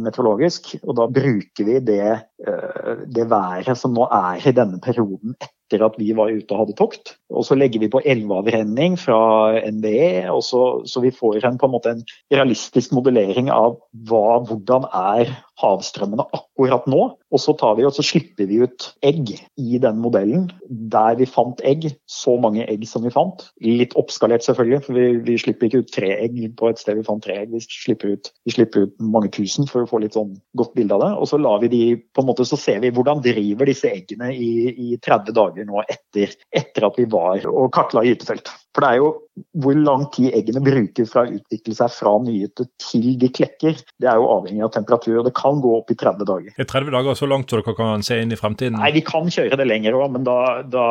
meteorologisk, 0.00 0.74
og 0.82 0.98
da 0.98 1.08
bruker 1.10 1.68
vi 1.68 1.78
det, 1.86 2.16
eh, 2.46 3.04
det 3.06 3.28
været 3.30 3.78
som 3.78 3.94
nå 3.96 4.08
er 4.10 4.42
i 4.42 4.56
denne 4.56 4.82
perioden 4.82 5.36
etter 5.38 5.65
at 5.74 5.98
vi 5.98 6.12
var 6.16 6.30
ute 6.30 6.54
og 6.54 6.62
hadde 6.62 6.76
tokt. 6.78 7.16
Og 7.34 7.44
så 7.46 7.56
legger 7.58 7.82
vi 7.82 7.90
på 7.90 8.02
elveavrenning 8.06 8.94
fra 9.00 9.58
NVE, 9.66 10.30
og 10.30 10.42
så, 10.46 10.62
så 10.86 11.02
vi 11.02 11.10
får 11.10 11.44
en, 11.44 11.58
på 11.58 11.66
en, 11.66 11.74
måte 11.74 11.94
en 11.96 12.04
realistisk 12.32 12.94
modellering 12.94 13.50
av 13.50 13.80
hva, 14.06 14.40
hvordan 14.46 14.86
er 14.94 15.34
havstrømmene 15.60 16.26
akkurat 16.36 16.86
nå. 16.90 17.02
Og 17.32 17.42
så 17.42 17.54
vi 17.76 17.84
og 17.84 17.94
så 17.96 18.04
slipper 18.04 18.46
vi 18.48 18.60
ut 18.62 18.86
egg 19.04 19.32
i 19.58 19.80
den 19.82 19.98
modellen 20.00 20.50
der 20.68 21.16
vi 21.18 21.26
fant 21.26 21.60
egg. 21.64 21.88
Så 22.06 22.36
mange 22.40 22.66
egg 22.68 22.84
som 22.88 23.04
vi 23.04 23.12
fant. 23.12 23.48
Litt 23.64 23.96
oppskalert 23.98 24.44
selvfølgelig, 24.46 24.82
for 24.86 24.98
vi, 24.98 25.06
vi 25.26 25.38
slipper 25.40 25.68
ikke 25.68 25.82
ut 25.82 25.92
tre 25.92 26.12
egg 26.20 26.38
på 26.58 26.70
et 26.70 26.80
sted 26.80 27.00
vi 27.00 27.06
fant 27.06 27.24
tre 27.24 27.40
egg. 27.42 27.54
Vi 27.54 27.62
slipper, 27.64 28.14
ut, 28.14 28.30
vi 28.46 28.54
slipper 28.54 28.86
ut 28.86 28.94
mange 29.00 29.32
tusen 29.34 29.68
for 29.70 29.82
å 29.82 29.90
få 29.90 30.02
litt 30.04 30.16
sånn 30.16 30.36
godt 30.58 30.76
bilde 30.76 30.96
av 30.96 31.04
det. 31.06 31.12
Og 31.16 31.30
så 31.32 31.40
lar 31.40 31.62
vi 31.64 31.72
de 31.72 31.82
på 32.14 32.22
en 32.22 32.30
måte, 32.30 32.46
så 32.46 32.60
ser 32.60 32.82
vi 32.84 32.92
hvordan 32.94 33.24
driver 33.24 33.68
disse 33.68 33.90
eggene 33.90 34.30
i, 34.36 34.52
i 34.70 35.00
30 35.02 35.34
dager 35.36 35.55
nå 35.64 35.82
etter, 35.88 36.34
etter 36.52 36.86
at 36.88 36.98
vi 37.00 37.06
var 37.10 37.46
og 37.48 37.72
kartla 37.74 38.04
gytefelt. 38.04 38.50
For 38.76 38.84
det 38.84 38.92
er 38.92 39.00
jo 39.00 39.12
hvor 39.56 39.76
lang 39.76 40.04
tid 40.12 40.34
eggene 40.36 40.60
bruker 40.64 41.06
fra 41.08 41.24
å 41.24 41.32
utvikle 41.32 41.74
seg 41.76 41.92
fra 41.92 42.12
nyete 42.24 42.66
til 42.80 43.06
de 43.20 43.28
klekker. 43.32 43.78
Det 44.00 44.08
er 44.08 44.20
jo 44.20 44.28
avhengig 44.32 44.64
av 44.64 44.72
temperatur, 44.74 45.18
og 45.20 45.28
det 45.28 45.32
kan 45.36 45.60
gå 45.64 45.72
opp 45.78 45.92
i 45.92 45.96
30 45.96 46.28
dager. 46.28 46.54
Er 46.56 46.68
30 46.68 46.92
dager 46.92 47.16
så 47.18 47.28
langt 47.28 47.52
så 47.52 47.60
dere 47.60 47.76
kan 47.76 48.04
se 48.04 48.18
inn 48.20 48.32
i 48.32 48.38
fremtiden? 48.38 48.76
Nei, 48.80 48.92
vi 48.96 49.04
kan 49.06 49.28
kjøre 49.32 49.58
det 49.60 49.68
lenger 49.68 49.96
òg, 49.96 50.10
men 50.16 50.26
da, 50.28 50.38
da, 50.72 50.86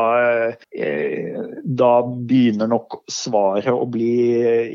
eh, 0.73 1.43
da, 1.65 1.91
begynner 2.05 2.69
nok 2.69 3.03
svaret 3.11 3.69
å 3.69 3.85
bli 3.89 4.13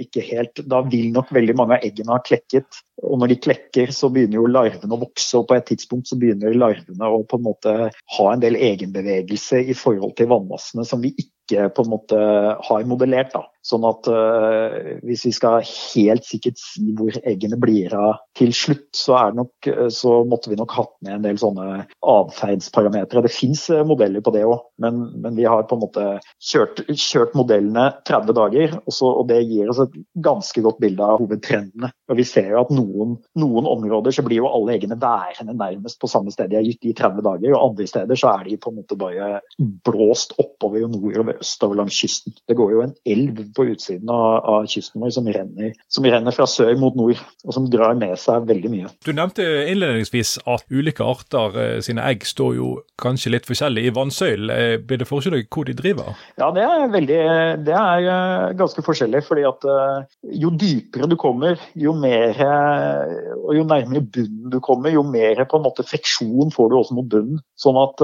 ikke 0.04 0.22
helt 0.26 0.62
Da 0.70 0.80
vil 0.86 1.10
nok 1.14 1.30
veldig 1.34 1.56
mange 1.58 1.78
av 1.78 1.86
eggene 1.86 2.14
ha 2.14 2.22
klekket. 2.22 2.82
Og 3.06 3.18
når 3.20 3.32
de 3.32 3.40
klekker, 3.46 3.94
så 3.94 4.10
begynner 4.12 4.38
jo 4.38 4.50
larvene 4.50 4.94
å 4.94 5.02
vokse, 5.02 5.38
og 5.38 5.48
på 5.50 5.56
et 5.56 5.66
tidspunkt 5.72 6.10
så 6.10 6.18
begynner 6.20 6.54
larvene 6.58 7.10
å 7.10 7.22
på 7.26 7.38
en 7.38 7.46
måte 7.46 7.76
ha 7.90 8.30
en 8.30 8.42
del 8.42 8.58
egenbevegelse 8.60 9.62
i 9.66 9.76
forhold 9.78 10.16
til 10.18 10.30
vannmassene 10.30 10.86
som 10.86 11.02
vi 11.02 11.14
ikke 11.16 11.39
ikke 11.50 11.68
på 11.76 11.84
en 11.84 11.92
måte 11.92 12.20
har 12.68 12.86
modellert. 12.88 13.34
da. 13.34 13.44
Sånn 13.66 13.84
at 13.84 14.08
uh, 14.08 14.96
hvis 15.04 15.26
vi 15.28 15.32
skal 15.36 15.60
helt 15.66 16.24
sikkert 16.24 16.56
si 16.60 16.94
hvor 16.96 17.12
eggene 17.28 17.58
blir 17.60 17.92
av 17.92 18.22
til 18.38 18.54
slutt, 18.56 18.88
så, 18.96 19.18
nok, 19.36 19.68
så, 19.92 20.14
måtte 20.24 20.52
vi 20.52 20.56
nok 20.56 20.72
hatt 20.78 20.92
med 21.04 21.18
en 21.18 21.26
del 21.26 21.40
sånne 21.40 21.84
atferdsparametere. 22.00 23.24
Det 23.26 23.32
fins 23.34 23.66
uh, 23.72 23.82
modeller 23.86 24.24
på 24.24 24.32
det 24.32 24.46
òg, 24.48 24.62
men, 24.80 25.02
men, 25.20 25.36
vi 25.36 25.44
har 25.44 25.66
på 25.68 25.76
en 25.76 25.84
måte 25.84 26.06
kjørt, 26.40 26.82
kjørt 26.88 27.36
modellene 27.38 27.90
30 28.08 28.36
dager, 28.38 28.78
og, 28.80 28.94
så, 28.96 29.12
og, 29.12 29.28
det 29.28 29.42
gir 29.44 29.68
oss 29.70 29.82
et 29.84 29.98
ganske 30.24 30.64
godt 30.64 30.80
bilde 30.80 31.04
av 31.04 31.20
hovedtrendene. 31.20 31.92
Og 32.10 32.18
Vi 32.18 32.26
ser 32.26 32.48
jo 32.54 32.64
at 32.64 32.72
noen, 32.74 33.18
noen 33.38 33.68
områder 33.68 34.16
så 34.16 34.24
blir 34.26 34.40
jo 34.40 34.50
alle 34.50 34.78
eggene 34.78 34.98
værende 35.00 35.54
nærmest 35.56 36.00
på 36.00 36.08
samme 36.10 36.32
sted 36.32 36.50
de 36.50 36.58
er 36.58 36.66
gitt 36.66 36.88
i 36.88 36.96
30 36.96 37.22
dager, 37.28 37.52
og 37.54 37.70
andre 37.70 37.86
steder 37.90 38.18
så 38.18 38.32
er 38.32 38.48
de 38.48 38.58
på 38.60 38.72
en 38.72 38.80
måte 38.80 38.98
bare 38.98 39.42
blåst 39.86 40.34
oppover 40.40 40.86
og 40.86 40.96
nordover 40.96 41.38
østover 41.44 41.82
langs 41.82 42.00
kysten. 42.00 42.34
Det 42.48 42.56
går 42.58 42.74
jo 42.74 42.84
en 42.86 42.96
elv 43.04 43.49
på 43.56 43.66
utsiden 43.72 44.10
av, 44.12 44.44
av 44.44 44.66
kysten 44.70 45.02
vår 45.02 45.12
som 45.14 45.28
renner, 45.30 45.72
som 45.92 46.06
renner, 46.06 46.34
fra 46.34 46.46
sør 46.48 46.72
mot 46.80 46.96
nord, 46.98 47.20
og 47.46 47.56
som 47.56 47.66
drar 47.70 47.96
med 47.98 48.16
seg 48.20 48.46
veldig 48.48 48.72
mye. 48.72 48.90
Du 49.06 49.12
nevnte 49.16 49.44
innledningsvis 49.70 50.36
at 50.50 50.66
ulike 50.70 51.04
arter 51.04 51.58
eh, 51.60 51.78
sine 51.84 52.04
egg 52.06 52.26
står 52.28 52.56
jo 52.58 52.70
kanskje 53.00 53.34
litt 53.34 53.48
forskjellig 53.48 53.86
i 53.88 53.94
vannsøylen. 53.96 54.52
Eh, 54.54 54.74
blir 54.84 55.02
det 55.02 55.08
forskjell 55.08 55.40
hvor 55.50 55.68
de 55.68 55.76
driver? 55.76 56.14
Ja, 56.40 56.50
det 56.54 56.64
er, 56.66 56.86
veldig, 56.92 57.20
det 57.66 57.76
er 57.76 58.08
eh, 58.14 58.46
ganske 58.58 58.84
forskjellig. 58.86 59.24
fordi 59.26 59.44
at 59.48 59.64
jo 60.40 60.50
dypere 60.56 61.08
du 61.10 61.16
kommer, 61.20 61.58
jo 61.78 61.92
mer 61.96 62.36
og 62.40 63.52
jo 63.56 63.64
nærmere 63.66 64.02
bunnen 64.02 64.52
du 64.52 64.58
kommer, 64.64 64.92
jo 64.92 65.02
mer 65.06 65.42
på 65.48 65.58
en 65.58 65.64
måte 65.64 65.84
friksjon 65.86 66.52
får 66.54 66.70
du 66.70 66.76
også 66.78 66.96
mot 66.96 67.08
bunnen. 67.10 67.40
Sånn 67.60 67.78
at 67.80 68.02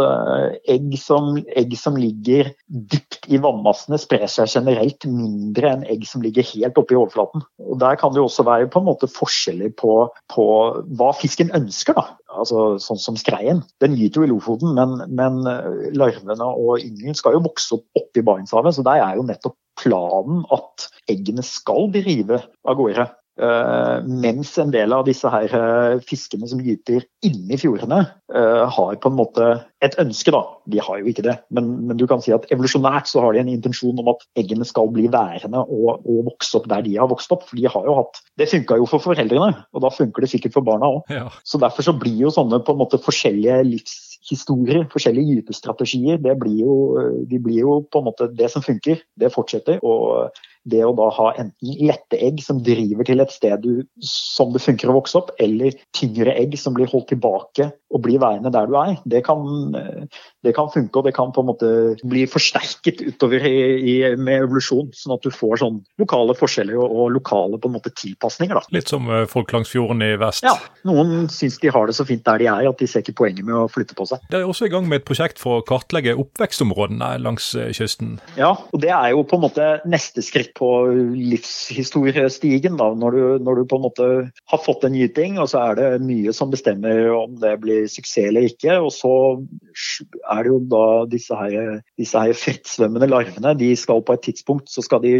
egg 0.70 0.94
som, 1.00 1.36
egg 1.56 1.74
som 1.78 1.96
ligger 1.98 2.52
dypt 2.66 3.05
i 3.26 3.40
vannmassene 3.42 3.98
sprer 4.00 4.26
seg 4.30 4.50
generelt 4.50 5.06
mindre 5.08 5.72
enn 5.72 5.84
egg 5.90 6.06
som 6.08 6.22
ligger 6.24 6.46
helt 6.52 6.78
oppe 6.80 6.94
i 6.94 6.98
overflaten. 6.98 7.44
Og 7.62 7.78
Der 7.82 7.98
kan 8.00 8.14
det 8.14 8.20
jo 8.22 8.28
også 8.28 8.46
være 8.46 8.70
på 8.72 8.82
en 8.82 8.88
måte 8.88 9.10
forskjeller 9.10 9.72
på, 9.80 9.96
på 10.32 10.46
hva 10.98 11.10
fisken 11.18 11.52
ønsker. 11.56 11.98
da. 11.98 12.06
Altså 12.36 12.76
Sånn 12.82 13.00
som 13.02 13.18
skreien. 13.20 13.62
Den 13.82 13.96
gyter 13.98 14.22
jo 14.22 14.28
i 14.28 14.32
Lofoten, 14.32 14.74
men, 14.78 14.98
men 15.18 15.42
eh, 15.50 15.90
larvene 15.96 16.50
og 16.52 16.82
yngelen 16.82 17.16
skal 17.18 17.36
jo 17.36 17.44
vokse 17.46 17.78
opp 17.78 17.86
oppe 17.96 18.22
i 18.22 18.26
Barentshavet. 18.26 18.76
Så 18.76 18.84
der 18.86 19.02
er 19.02 19.18
jo 19.18 19.26
nettopp 19.26 19.56
planen 19.76 20.44
at 20.54 20.88
eggene 21.12 21.44
skal 21.44 21.90
drive 21.94 22.40
av 22.66 22.78
gårde. 22.78 23.08
Uh, 23.36 24.00
mens 24.08 24.54
en 24.56 24.70
del 24.72 24.94
av 24.96 25.02
disse 25.04 25.28
her 25.28 25.52
uh, 25.52 25.98
fiskene 26.08 26.46
som 26.48 26.60
gyter 26.64 27.02
inni 27.26 27.58
fjordene, 27.60 27.98
uh, 28.32 28.62
har 28.72 28.96
på 28.96 29.10
en 29.12 29.18
måte 29.18 29.48
et 29.84 29.96
ønske, 30.00 30.32
da. 30.32 30.40
De 30.72 30.80
har 30.80 31.02
jo 31.02 31.10
ikke 31.10 31.26
det, 31.26 31.34
men, 31.52 31.68
men, 31.84 31.98
du 32.00 32.06
kan 32.08 32.24
si 32.24 32.32
at 32.32 32.48
evolusjonært 32.54 33.10
så 33.10 33.20
har 33.20 33.36
de 33.36 33.42
en 33.42 33.52
intensjon 33.52 34.00
om 34.00 34.08
at 34.14 34.24
eggene 34.40 34.64
skal 34.64 34.88
bli 34.94 35.10
værende 35.12 35.66
og, 35.66 36.00
og, 36.00 36.22
vokse 36.30 36.56
opp 36.56 36.70
der 36.72 36.86
de 36.88 36.96
har 36.96 37.12
vokst 37.12 37.36
opp. 37.36 37.44
For 37.50 37.60
de 37.60 37.68
har 37.68 37.84
jo 37.84 37.98
hatt 38.00 38.22
Det 38.40 38.48
funka 38.54 38.80
jo 38.80 38.88
for 38.88 39.04
foreldrene, 39.04 39.52
og 39.76 39.84
da 39.84 39.92
funker 39.92 40.24
det 40.24 40.32
sikkert 40.32 40.56
for 40.56 40.64
barna 40.64 40.88
òg. 40.96 41.12
Ja. 41.12 41.28
Så 41.44 41.60
derfor 41.60 41.84
så 41.84 41.96
blir 41.96 42.16
jo 42.24 42.32
sånne 42.32 42.62
på 42.64 42.72
en 42.72 42.80
måte 42.80 43.02
forskjellige 43.04 43.60
livshistorier, 43.68 44.88
forskjellige 44.96 45.36
gytestrategier, 45.36 46.24
det 46.24 46.38
blir 46.40 46.64
jo, 46.64 46.80
de 47.28 47.40
blir 47.42 47.66
jo 47.66 47.82
på 47.92 48.00
en 48.00 48.08
måte 48.08 48.32
Det 48.32 48.48
som 48.52 48.64
funker, 48.64 49.04
det 49.20 49.34
fortsetter. 49.36 49.84
og 49.84 50.32
det 50.66 50.82
å 50.84 50.94
da 50.96 51.08
ha 51.14 51.30
enten 51.38 51.74
lette 51.86 52.18
egg 52.22 52.42
som 52.44 52.60
driver 52.66 53.06
til 53.06 53.22
et 53.22 53.32
sted 53.34 53.62
du, 53.62 53.84
som 54.02 54.52
det 54.54 54.62
funker 54.64 54.90
å 54.90 54.98
vokse 54.98 55.18
opp, 55.20 55.32
eller 55.42 55.76
tyngre 55.96 56.34
egg 56.34 56.56
som 56.60 56.74
blir 56.76 56.90
holdt 56.90 57.12
tilbake 57.12 57.70
og 57.94 58.02
blir 58.02 58.18
værende 58.18 58.50
der 58.50 58.66
du 58.66 58.74
er, 58.78 58.96
det 59.06 59.22
kan, 59.26 59.44
det 60.44 60.52
kan 60.56 60.70
funke. 60.72 60.98
Og 60.98 61.06
det 61.06 61.14
kan 61.16 61.30
på 61.34 61.42
en 61.42 61.48
måte 61.52 61.68
bli 62.08 62.24
forsterket 62.28 63.02
utover 63.04 63.46
i, 63.46 63.56
i, 63.78 63.94
med 64.18 64.46
evolusjon, 64.46 64.90
sånn 64.96 65.14
at 65.14 65.22
du 65.22 65.30
får 65.30 65.62
sånn 65.62 65.78
lokale 66.02 66.34
forskjeller 66.36 66.78
og, 66.80 66.90
og 66.90 67.14
lokale 67.14 67.60
på 67.62 67.70
en 67.70 67.76
måte 67.78 67.94
tilpasninger. 67.94 68.58
Da. 68.58 68.74
Litt 68.74 68.90
som 68.90 69.06
eh, 69.12 69.24
folk 69.30 69.54
langs 69.54 69.70
fjorden 69.72 70.02
i 70.02 70.12
vest? 70.20 70.44
Ja. 70.46 70.56
Noen 70.88 71.30
syns 71.32 71.60
de 71.62 71.70
har 71.72 71.86
det 71.86 71.96
så 71.98 72.06
fint 72.08 72.24
der 72.26 72.42
de 72.42 72.50
er 72.50 72.68
at 72.68 72.82
de 72.82 72.90
ser 72.90 73.04
ikke 73.04 73.16
poenget 73.22 73.46
med 73.46 73.54
å 73.58 73.68
flytte 73.70 73.96
på 73.98 74.08
seg. 74.10 74.24
Dere 74.32 74.44
er 74.44 74.50
også 74.50 74.66
i 74.66 74.74
gang 74.74 74.90
med 74.90 75.02
et 75.02 75.08
prosjekt 75.08 75.40
for 75.42 75.60
å 75.60 75.66
kartlegge 75.66 76.16
oppvekstområdene 76.18 77.14
langs 77.22 77.52
eh, 77.54 77.70
kysten? 77.76 78.16
Ja, 78.40 78.56
og 78.72 78.82
det 78.82 78.90
er 78.90 79.14
jo 79.14 79.22
på 79.26 79.38
en 79.38 79.46
måte 79.46 79.70
neste 79.86 80.24
skritt 80.26 80.55
på 80.56 80.68
livshistoriestigen. 81.14 82.78
Da, 82.80 82.88
når 82.98 83.16
du, 83.16 83.22
når, 83.44 83.60
du, 83.60 83.68
på 83.68 83.78
en 83.78 83.84
måte 83.86 84.08
har 84.52 84.62
fått 84.62 84.86
en 84.86 84.96
gyting, 84.96 85.38
og 85.42 85.50
så 85.52 85.62
er 85.70 85.78
det 85.78 86.06
mye 86.06 86.34
som 86.36 86.52
bestemmer 86.52 87.10
om 87.14 87.36
det 87.42 87.56
blir 87.62 87.86
suksess 87.90 88.30
eller 88.30 88.48
ikke. 88.48 88.78
Og 88.80 88.90
så 88.94 89.12
er 90.32 90.46
det 90.46 90.54
jo 90.54 90.62
da 90.72 90.86
disse 91.12 91.36
her, 91.38 91.78
disse 92.00 92.24
her 92.24 92.36
fettsvømmende 92.36 93.10
larvene. 93.10 93.54
De 93.60 93.70
skal 93.78 94.04
på 94.06 94.16
et 94.16 94.26
tidspunkt 94.30 94.72
så 94.72 94.84
skal 94.84 95.04
de 95.04 95.14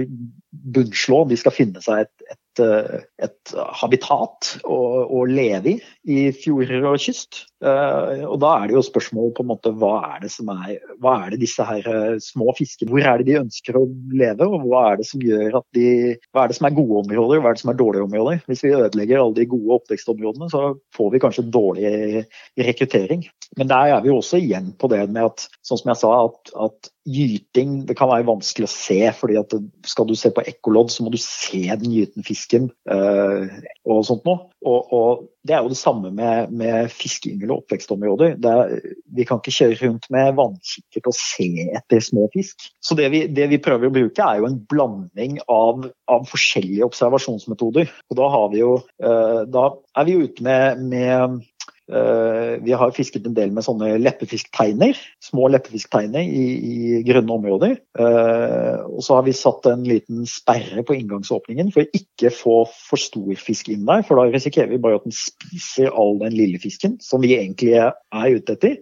bunnslå, 0.51 1.25
de 1.31 1.39
skal 1.41 1.55
finne 1.55 1.85
seg 1.85 2.07
et, 2.07 2.29
et 2.33 2.41
et, 2.63 3.55
habitat 3.81 4.57
å, 4.65 4.79
å, 5.07 5.25
leve 5.29 5.77
i 5.77 5.81
i 6.07 6.31
fjorder 6.35 6.85
og 6.87 6.99
kyst. 7.03 7.43
Eh, 7.65 8.23
og 8.27 8.39
da 8.43 8.53
er 8.59 8.69
det 8.69 8.77
jo 8.77 8.83
spørsmål 8.85 9.33
på 9.37 9.45
en 9.45 9.51
måte 9.51 9.73
hva 9.81 9.95
er 10.15 10.25
det 10.27 10.31
som 10.35 10.51
er 10.53 10.77
hva 11.03 11.15
er 11.25 11.33
det 11.33 11.41
disse 11.43 11.65
her 11.65 11.87
eh, 11.89 12.19
små 12.23 12.53
fiskene 12.59 12.93
Hvor 12.93 13.07
er 13.09 13.21
det 13.21 13.29
de 13.31 13.39
ønsker 13.41 13.79
å 13.79 13.87
leve, 14.13 14.47
og 14.47 14.67
hva 14.69 14.83
er 14.91 15.01
det 15.01 15.09
som 15.09 15.25
gjør 15.25 15.61
at 15.61 15.67
de 15.77 15.89
Hva 16.31 16.45
er 16.45 16.53
det 16.53 16.59
som 16.59 16.69
er 16.69 16.77
gode 16.77 17.03
områder, 17.05 17.41
hva 17.43 17.53
er 17.53 17.59
det 17.59 17.65
som 17.65 17.73
er 17.73 17.81
dårlige 17.81 18.09
områder? 18.09 18.43
Hvis 18.51 18.65
vi 18.67 18.75
ødelegger 18.77 19.23
alle 19.23 19.39
de 19.39 19.49
gode 19.55 19.81
oppvekstområdene, 19.81 20.51
så 20.53 20.67
får 20.97 21.15
vi 21.15 21.23
kanskje 21.25 21.49
dårlig 21.57 22.27
rekruttering. 22.61 23.25
Men 23.57 23.73
der 23.73 23.97
er 23.97 24.05
vi 24.05 24.13
også 24.13 24.41
igjen 24.43 24.73
på 24.79 24.91
det 24.93 25.07
med 25.09 25.31
at, 25.31 25.49
sånn 25.67 25.81
som 25.81 25.93
jeg 25.93 26.03
sa, 26.03 26.13
at, 26.29 26.55
at 26.69 26.93
gyting 27.07 27.85
det 27.87 27.95
kan 27.99 28.11
være 28.11 28.27
vanskelig 28.27 28.67
å 28.67 28.73
se. 28.73 28.99
fordi 29.17 29.39
at 29.41 29.55
Skal 29.87 30.09
du 30.09 30.15
se 30.19 30.33
på 30.35 30.45
ekkolodd, 30.47 30.91
så 30.93 31.05
må 31.05 31.13
du 31.15 31.19
se 31.23 31.63
den 31.63 31.93
gytende 31.93 32.27
fisken 32.27 32.69
uh, 32.91 33.47
og 33.87 34.05
sånt 34.09 34.27
noe. 34.27 34.51
Og, 34.67 34.93
og, 34.93 35.25
Det 35.47 35.55
er 35.55 35.63
jo 35.63 35.71
det 35.71 35.79
samme 35.79 36.11
med, 36.11 36.51
med 36.51 36.91
fiskeyngel 36.91 37.53
og 37.53 37.63
oppvekstområder. 37.63 38.35
Er, 38.43 38.73
vi 39.15 39.27
kan 39.29 39.39
ikke 39.39 39.55
kjøre 39.55 39.79
rundt 39.85 40.09
med 40.11 40.33
vannkikkert 40.39 41.11
og 41.13 41.15
se 41.15 41.69
etter 41.71 42.03
små 42.03 42.27
fisk. 42.35 42.67
Så 42.83 42.99
det 42.99 43.13
vi, 43.15 43.25
det 43.31 43.47
vi, 43.53 43.63
prøver 43.63 43.87
å 43.87 43.95
bruke, 43.95 44.27
er 44.27 44.41
jo 44.41 44.49
en 44.51 44.59
blanding 44.67 45.39
av, 45.47 45.87
av 46.11 46.27
forskjellige 46.31 46.89
observasjonsmetoder. 46.91 47.93
Og 48.11 48.19
Da, 48.19 48.33
jo, 48.59 48.73
uh, 49.07 49.43
da 49.47 49.69
er 49.97 50.09
vi 50.09 50.19
ute 50.27 50.43
med, 50.43 50.83
med 50.91 51.45
Vi 51.87 52.73
har 52.75 52.95
fisket 52.97 53.27
en 53.29 53.37
del 53.37 53.53
med 53.55 53.63
sånne 53.63 53.93
leppefiskteiner, 54.03 54.99
små 55.23 55.47
leppefiskteiner 55.55 56.25
i, 56.27 56.47
i 56.57 57.03
grønne 57.07 57.37
områder. 57.37 57.77
Og 58.91 59.05
så 59.07 59.19
har 59.19 59.27
vi 59.27 59.35
satt 59.37 59.69
en 59.71 59.85
liten 59.87 60.25
sperre 60.27 60.83
på 60.87 60.97
inngangsåpningen 60.99 61.71
for 61.75 61.85
å 61.85 62.01
ikke 62.01 62.33
få 62.35 62.57
for 62.73 62.99
stor 63.01 63.39
fisk 63.39 63.71
inn 63.71 63.87
der, 63.87 64.03
for 64.07 64.19
da 64.19 64.27
risikerer 64.33 64.73
vi 64.73 64.81
bare 64.83 64.99
at 64.99 65.07
den 65.07 65.15
spiser 65.15 65.95
all 65.95 66.19
den 66.25 66.35
lille 66.35 66.59
fisken 66.63 66.99
som 67.05 67.23
vi 67.23 67.37
egentlig 67.39 67.77
er 67.79 67.95
ute 68.35 68.59
etter. 68.59 68.79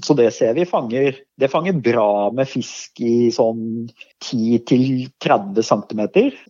Så 0.00 0.16
det 0.16 0.32
ser 0.36 0.56
vi 0.56 0.68
fanger 0.68 1.20
det 1.36 1.50
fanger 1.52 1.76
bra 1.84 2.30
med 2.32 2.48
fisk 2.48 3.00
i 3.04 3.28
sånn 3.34 3.90
10-30 4.24 5.60
cm. 5.68 6.00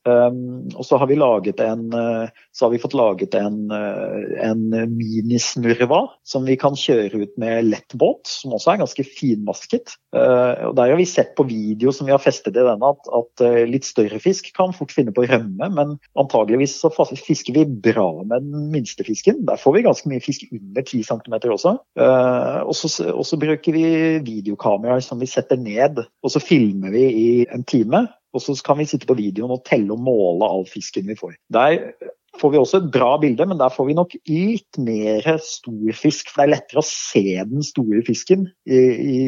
Um, 0.07 0.68
og 0.79 0.87
så 0.87 1.01
har 1.03 1.11
vi 1.11 1.18
en 1.18 1.87
uh, 1.90 2.29
så 2.55 2.64
har 2.64 2.70
vi 2.70 2.81
fått 2.81 2.94
laget 2.94 3.35
en, 3.35 3.66
uh, 3.72 4.22
en 4.46 4.62
minisnurva 4.94 6.05
som 6.22 6.46
vi 6.46 6.55
kan 6.61 6.79
kjøre 6.79 7.25
ut 7.25 7.35
med 7.40 7.66
lettbåt, 7.66 8.31
som 8.31 8.55
også 8.55 8.72
er 8.72 8.83
ganske 8.85 9.07
finmasket. 9.11 9.96
Uh, 10.14 10.70
og 10.70 10.77
Der 10.79 10.94
har 10.94 11.01
vi 11.01 11.09
sett 11.11 11.35
på 11.35 11.49
video 11.51 11.90
som 11.90 12.07
vi 12.07 12.14
har 12.14 12.22
festet 12.22 12.55
i 12.55 12.62
denne 12.62 12.92
at, 12.94 13.11
at 13.11 13.44
litt 13.66 13.88
større 13.88 14.20
fisk 14.22 14.53
kan 14.55 14.75
fort 14.77 14.94
finne 14.94 15.11
på 15.14 15.25
å 15.25 15.31
rømme, 15.33 15.70
men 15.75 15.96
antageligvis 16.14 16.79
så 16.79 16.92
fisker 16.94 17.59
vi 17.59 17.66
bra 17.66 18.07
med 18.22 18.46
den 18.46 18.70
minste 18.70 19.03
fisken. 19.07 19.42
Der 19.51 19.59
får 19.59 19.75
vi 19.75 19.85
ganske 19.88 20.14
mye 20.14 20.22
fisk 20.22 20.46
under 20.55 20.87
10 20.87 21.03
cm 21.11 21.37
også. 21.57 21.75
Og 22.07 22.75
så, 22.79 22.90
og 23.11 23.25
så 23.27 23.38
bruker 23.40 23.75
vi 23.75 23.85
videokamera 24.27 24.76
kameraer 24.77 25.03
som 25.05 25.21
vi 25.21 25.29
setter 25.31 25.59
ned, 25.61 26.05
og 26.23 26.33
så 26.33 26.43
filmer 26.43 26.93
vi 26.95 27.05
i 27.09 27.29
en 27.53 27.65
time. 27.65 28.07
Og 28.37 28.43
så 28.45 28.53
kan 28.61 28.77
vi 28.77 28.85
sitte 28.85 29.09
på 29.09 29.17
videoen 29.17 29.55
og 29.55 29.65
telle 29.65 29.95
og 29.95 30.03
måle 30.05 30.45
all 30.45 30.67
fisken 30.69 31.07
vi 31.09 31.17
får. 31.17 31.39
Der 31.57 31.95
får 32.40 32.53
vi 32.53 32.59
også 32.61 32.81
et 32.83 32.90
bra 32.94 33.14
bilde, 33.22 33.46
men 33.49 33.59
der 33.61 33.72
får 33.72 33.88
vi 33.88 33.96
nok 33.96 34.14
litt 34.29 34.79
mer 34.83 35.27
storfisk. 35.42 36.31
For 36.31 36.42
det 36.42 36.46
er 36.46 36.53
lettere 36.55 36.83
å 36.83 36.87
se 36.87 37.25
den 37.49 37.64
store 37.66 38.03
fisken 38.07 38.46
i, 38.68 38.81
i, 38.81 39.20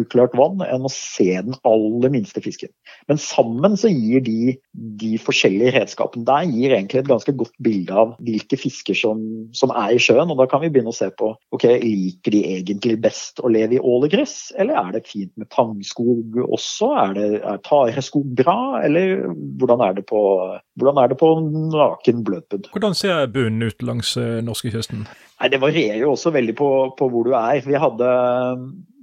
uklart 0.00 0.34
vann 0.38 0.62
enn 0.66 0.86
å 0.86 0.92
se 0.92 1.30
den 1.32 1.56
aller 1.68 2.12
minste 2.12 2.42
fisken. 2.44 2.72
Men 3.10 3.20
sammen 3.22 3.76
så 3.80 3.90
gir 3.92 4.24
de, 4.26 4.56
de 4.72 5.12
forskjellige 5.22 5.76
redskapene 5.78 6.26
der 6.28 6.48
gir 6.50 6.74
egentlig 6.76 7.02
et 7.02 7.10
ganske 7.10 7.34
godt 7.38 7.54
bilde 7.64 7.94
av 7.94 8.14
hvilke 8.24 8.58
fisker 8.60 8.98
som, 8.98 9.22
som, 9.56 9.72
er 9.78 9.94
i 9.94 10.02
sjøen. 10.02 10.30
Og 10.32 10.40
da 10.40 10.48
kan 10.50 10.62
vi 10.64 10.72
begynne 10.72 10.92
å 10.92 10.98
se 10.98 11.10
på 11.14 11.32
ok, 11.54 11.68
liker 11.84 12.34
de 12.34 12.42
egentlig 12.58 12.98
best 13.04 13.42
å 13.44 13.52
leve 13.52 13.78
i 13.78 13.82
ålegress, 13.82 14.52
eller 14.58 14.80
er 14.80 14.94
det 14.96 15.04
fint 15.08 15.32
med 15.38 15.50
tangskog 15.54 16.40
også? 16.48 16.90
Er, 16.98 17.14
det, 17.16 17.28
er 17.46 17.62
tareskog 17.66 18.26
bra, 18.38 18.58
eller 18.84 19.28
hvordan 19.60 19.84
er 19.84 19.98
det 19.98 20.06
på, 20.08 20.20
hvordan 20.80 21.02
er 21.02 21.12
det 21.12 21.18
på 21.20 21.30
naken 21.72 22.24
bløt 22.26 22.47
Stupid. 22.48 22.70
Hvordan 22.72 22.94
ser 22.96 23.26
bunnen 23.32 23.62
ut 23.68 23.82
langs 23.82 24.16
uh, 24.16 24.40
norskekysten? 24.44 25.04
Nei, 25.38 25.48
Det 25.52 25.60
varierer 25.60 26.00
jo 26.00 26.14
også 26.14 26.32
veldig 26.32 26.54
på, 26.56 26.68
på 26.98 27.08
hvor 27.12 27.28
du 27.28 27.34
er. 27.36 27.60
Vi 27.66 27.76
hadde 27.76 28.12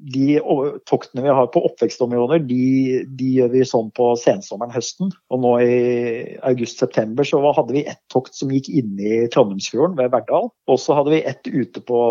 de 0.05 0.37
toktene 0.85 1.23
vi 1.25 1.33
har 1.33 1.47
på 1.53 1.61
oppvekstområder, 1.65 2.43
de, 2.45 3.05
de, 3.17 3.29
gjør 3.39 3.51
vi 3.55 3.63
sånn 3.65 3.89
på 3.95 4.11
sensommeren, 4.21 4.73
høsten. 4.75 5.11
Og 5.33 5.41
nå 5.41 5.53
i 5.63 5.77
august-september 6.45 7.25
så 7.25 7.41
hadde 7.57 7.73
vi 7.73 7.85
ett 7.89 8.01
tokt 8.13 8.37
som 8.37 8.51
gikk 8.53 8.69
inn 8.69 8.99
i 8.99 9.23
Trondheimsfjorden 9.33 9.97
ved 9.97 10.13
Verdal. 10.13 10.51
Og 10.69 10.81
så 10.81 10.97
hadde 10.99 11.15
vi 11.15 11.23
ett 11.25 11.49
ute 11.49 11.81
på 11.85 12.01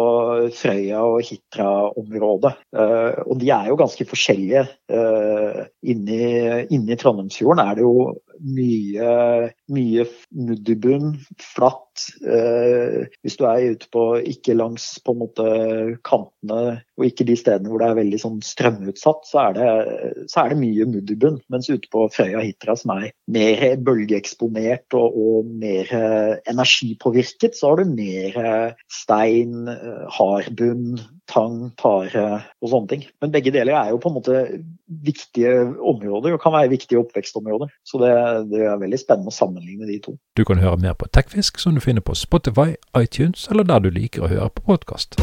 Frøya 0.58 1.04
og 1.06 1.20
Hitra-området. 1.28 2.54
Uh, 2.74 3.22
og 3.28 3.38
de 3.42 3.52
er 3.54 3.70
jo 3.70 3.78
ganske 3.78 4.08
forskjellige. 4.10 4.66
Uh, 4.90 5.62
inni, 5.86 6.22
inni 6.74 6.98
Trondheimsfjorden 6.98 7.62
er 7.62 7.78
det 7.78 7.86
jo 7.86 7.94
mye, 8.40 9.54
mye 9.68 10.04
mudderbunn, 10.46 11.08
flatt. 11.52 11.93
Uh, 12.24 13.04
hvis 13.24 13.38
du 13.40 13.44
er 13.48 13.74
ute 13.74 13.88
på 13.94 14.04
ikke 14.34 14.56
langs 14.56 14.86
på 15.04 15.14
en 15.14 15.20
måte 15.22 15.46
kantene 16.06 16.80
og 16.98 17.06
ikke 17.06 17.26
de 17.28 17.36
stedene 17.38 17.70
hvor 17.70 17.82
det 17.82 17.90
er 17.90 17.98
veldig 18.00 18.20
sånn 18.22 18.40
strømutsatt, 18.44 19.24
så 19.28 19.40
er 19.46 19.56
det, 19.56 19.70
så 20.30 20.44
er 20.44 20.52
det 20.52 20.60
mye 20.60 20.88
mudderbunn. 20.90 21.40
Mens 21.52 21.70
ute 21.70 21.90
på 21.92 22.06
Frøya 22.14 22.44
Hitra, 22.44 22.76
som 22.78 22.94
er 22.96 23.08
mer 23.34 23.64
bølgeeksponert 23.84 24.94
og, 24.98 25.18
og, 25.18 25.50
mer 25.64 25.90
energipåvirket, 26.50 27.58
så 27.58 27.72
har 27.72 27.82
du 27.82 27.94
mer 27.96 28.38
stein, 28.92 29.66
hardbunn, 30.14 30.94
tang, 31.30 31.70
tare 31.80 32.24
og 32.60 32.70
sånne 32.70 32.90
ting. 32.90 33.04
Men 33.22 33.32
begge 33.34 33.52
deler 33.54 33.76
er 33.78 33.92
jo 33.92 34.00
på 34.02 34.10
en 34.10 34.16
måte 34.18 34.40
viktige 35.04 35.52
områder 35.80 36.36
og 36.36 36.42
kan 36.42 36.54
være 36.54 36.72
viktige 36.74 37.00
oppvekstområder. 37.00 37.72
Så 37.86 38.00
det, 38.02 38.12
det 38.52 38.64
er 38.68 38.80
veldig 38.80 39.00
spennende 39.00 39.32
å 39.32 39.36
sammenligne 39.36 39.88
de 39.88 39.98
to. 40.04 40.16
Du 40.36 40.44
kan 40.48 40.60
høre 40.62 40.80
mer 40.80 40.96
på 40.98 41.08
Tekfisk, 41.14 41.60
som 41.62 41.76
du 41.76 41.82
finner 41.84 42.00
på 42.00 42.14
Spotify, 42.14 42.74
iTunes 42.98 43.48
eller 43.50 43.68
der 43.68 43.84
du 43.84 43.90
liker 43.92 44.24
å 44.24 44.32
høre 44.32 44.52
på 44.56 44.70
podkast. 44.72 45.20